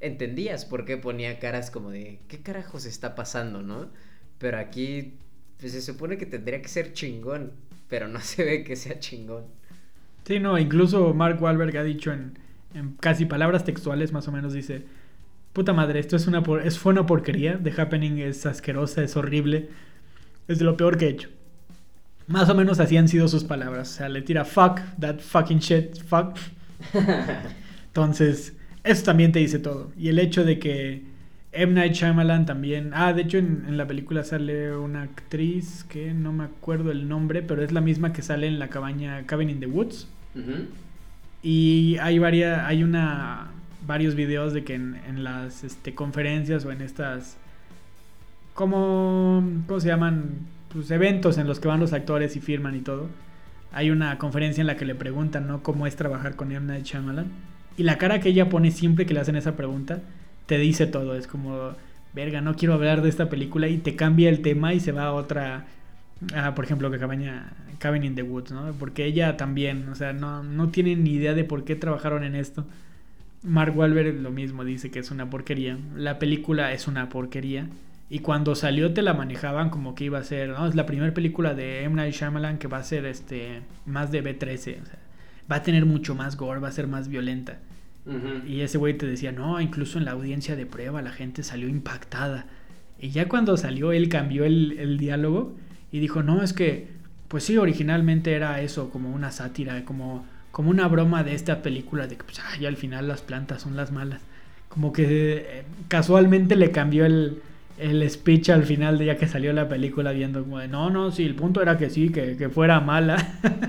[0.00, 3.90] entendías por qué ponía caras como de, ¿qué carajos está pasando, no?
[4.38, 5.18] Pero aquí
[5.58, 7.52] pues, se supone que tendría que ser chingón,
[7.88, 9.46] pero no se ve que sea chingón.
[10.24, 12.34] Sí, no, incluso Mark Wahlberg ha dicho en,
[13.00, 14.84] casi palabras textuales, más o menos, dice,
[15.52, 19.68] puta madre, esto es una es, fue una porquería, The Happening es asquerosa, es horrible,
[20.48, 21.28] es de lo peor que he hecho.
[22.26, 25.58] Más o menos así han sido sus palabras, o sea, le tira fuck, that fucking
[25.58, 26.36] shit, fuck.
[27.88, 29.92] Entonces, eso también te dice todo.
[29.96, 31.04] Y el hecho de que
[31.54, 31.72] M.
[31.72, 32.90] Night Shyamalan también.
[32.94, 37.42] Ah, de hecho en, la película sale una actriz que no me acuerdo el nombre,
[37.42, 40.08] pero es la misma que sale en la cabaña Cabin in the Woods.
[41.42, 43.48] Y hay varias, hay una
[43.86, 47.36] varios videos de que en, las este, conferencias o en estas
[48.54, 50.30] como ¿cómo se llaman?
[50.72, 53.08] Pues eventos en los que van los actores y firman y todo.
[53.72, 55.62] Hay una conferencia en la que le preguntan, ¿no?
[55.62, 56.66] ¿Cómo es trabajar con M.
[56.66, 57.26] Night Shyamalan?
[57.76, 60.00] Y la cara que ella pone siempre que le hacen esa pregunta
[60.46, 61.16] te dice todo.
[61.16, 61.72] Es como,
[62.14, 65.04] verga, no quiero hablar de esta película y te cambia el tema y se va
[65.04, 65.66] a otra,
[66.54, 66.98] por ejemplo, que
[67.78, 68.72] Cabin in the Woods, ¿no?
[68.78, 72.34] Porque ella también, o sea, no, no tiene ni idea de por qué trabajaron en
[72.34, 72.64] esto.
[73.42, 75.78] Mark Wahlberg lo mismo, dice que es una porquería.
[75.96, 77.68] La película es una porquería.
[78.08, 80.66] Y cuando salió te la manejaban como que iba a ser, ¿no?
[80.66, 81.94] Es la primera película de M.
[81.96, 84.98] Night Shyamalan que va a ser este más de B13, o sea,
[85.50, 87.58] va a tener mucho más gore, va a ser más violenta.
[88.46, 91.68] Y ese güey te decía, no, incluso en la audiencia de prueba la gente salió
[91.68, 92.46] impactada.
[93.00, 95.54] Y ya cuando salió él cambió el, diálogo
[95.90, 96.88] y dijo, no, es que,
[97.28, 102.06] pues sí, originalmente era eso, como una sátira, como, como una broma de esta película
[102.06, 104.20] de que pues, ya al final las plantas son las malas.
[104.68, 107.40] Como que eh, casualmente le cambió el,
[107.78, 111.10] el speech al final de ya que salió la película viendo como de no, no,
[111.10, 113.16] sí, el punto era que sí, que, que fuera mala.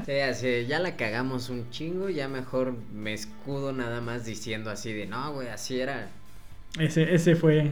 [0.06, 4.93] sí, así, ya la cagamos un chingo, ya mejor me escudo nada más diciendo así
[4.93, 6.10] de no, güey, así era.
[6.80, 7.72] Ese, ese fue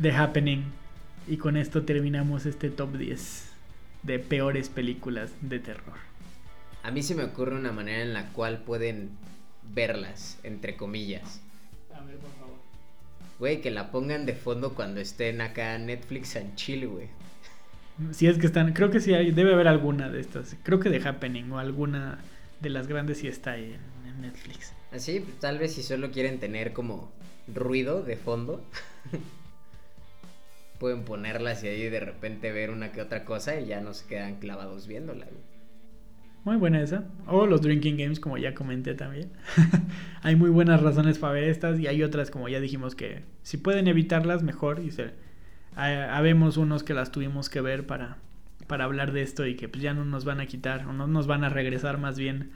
[0.00, 0.64] The Happening.
[1.28, 3.50] Y con esto terminamos este top 10
[4.04, 5.98] de peores películas de terror.
[6.84, 9.10] A mí se me ocurre una manera en la cual pueden
[9.74, 11.40] verlas, entre comillas.
[13.38, 17.08] Güey, que la pongan de fondo cuando estén acá Netflix en Chile, güey.
[18.12, 20.56] Si es que están, creo que sí hay, debe haber alguna de estas.
[20.62, 22.18] Creo que de Happening o alguna
[22.60, 23.74] de las grandes sí está ahí
[24.04, 24.72] en, Netflix.
[24.92, 27.12] Así, tal vez si solo quieren tener como
[27.54, 28.64] ruido de fondo,
[30.78, 34.06] pueden ponerlas y ahí de repente ver una que otra cosa y ya no se
[34.06, 35.55] quedan clavados viéndola, güey.
[36.46, 37.02] Muy buena esa.
[37.26, 39.32] O los drinking games, como ya comenté también.
[40.22, 43.56] hay muy buenas razones para ver estas y hay otras, como ya dijimos, que si
[43.56, 44.78] pueden evitarlas, mejor.
[44.78, 45.10] Y se,
[46.56, 48.18] unos que las tuvimos que ver para,
[48.68, 51.08] para hablar de esto y que pues ya no nos van a quitar o no
[51.08, 52.52] nos van a regresar más bien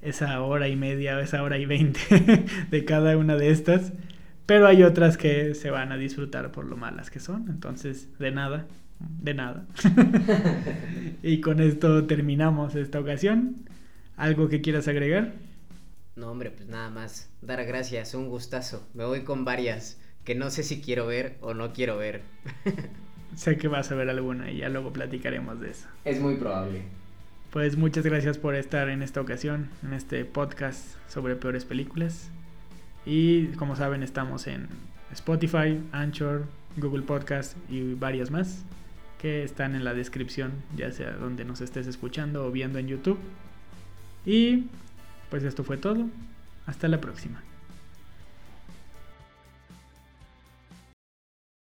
[0.00, 3.92] esa hora y media o esa hora y veinte de cada una de estas.
[4.46, 7.50] Pero hay otras que se van a disfrutar por lo malas que son.
[7.50, 8.64] Entonces, de nada,
[9.20, 9.66] de nada.
[11.22, 13.56] y con esto terminamos esta ocasión.
[14.16, 15.32] ¿Algo que quieras agregar?
[16.16, 17.28] No, hombre, pues nada más.
[17.42, 18.86] Dar gracias, un gustazo.
[18.94, 22.22] Me voy con varias que no sé si quiero ver o no quiero ver.
[23.36, 25.88] sé que vas a ver alguna y ya luego platicaremos de eso.
[26.04, 26.82] Es muy probable.
[27.50, 32.30] Pues muchas gracias por estar en esta ocasión, en este podcast sobre peores películas.
[33.06, 34.68] Y como saben, estamos en
[35.12, 36.46] Spotify, Anchor,
[36.76, 38.64] Google Podcast y varias más
[39.24, 43.18] que están en la descripción, ya sea donde nos estés escuchando o viendo en YouTube.
[44.26, 44.64] Y
[45.30, 46.08] pues esto fue todo.
[46.66, 47.42] Hasta la próxima.